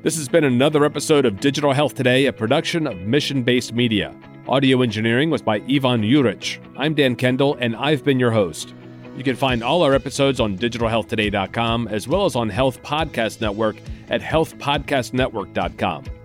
This 0.04 0.17
has 0.17 0.28
been 0.28 0.44
another 0.44 0.84
episode 0.84 1.26
of 1.26 1.39
Digital 1.39 1.74
Health 1.74 1.96
Today, 1.96 2.26
a 2.26 2.34
production 2.34 2.88
of 2.88 2.98
Mission 2.98 3.44
Based 3.44 3.74
Media. 3.74 4.13
Audio 4.48 4.82
engineering 4.82 5.30
was 5.30 5.41
by 5.41 5.62
Ivan 5.70 6.04
Jurich. 6.04 6.60
I'm 6.78 6.94
Dan 6.94 7.15
Kendall, 7.15 7.56
and 7.60 7.76
I've 7.76 8.04
been 8.04 8.20
your 8.20 8.32
host. 8.32 8.74
You 9.15 9.24
can 9.24 9.36
find 9.36 9.63
all 9.63 9.84
our 9.84 9.94
episodes 9.94 10.39
on 10.39 10.58
digitalhealthtoday.com 10.58 11.88
as 11.89 12.08
well 12.08 12.26
as 12.26 12.36
on 12.36 12.50
Health 12.50 12.82
Podcast 12.82 13.41
Network 13.41 13.78
at 14.10 14.22
healthpodcastnetwork.com. 14.22 16.20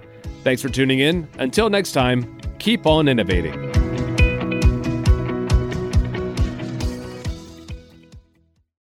Thanks 0.47 0.63
for 0.63 0.69
tuning 0.69 1.01
in. 1.01 1.27
Until 1.41 1.69
next 1.69 1.91
time, 1.91 2.39
keep 2.61 2.87
on 2.87 3.09
innovating. 3.09 3.86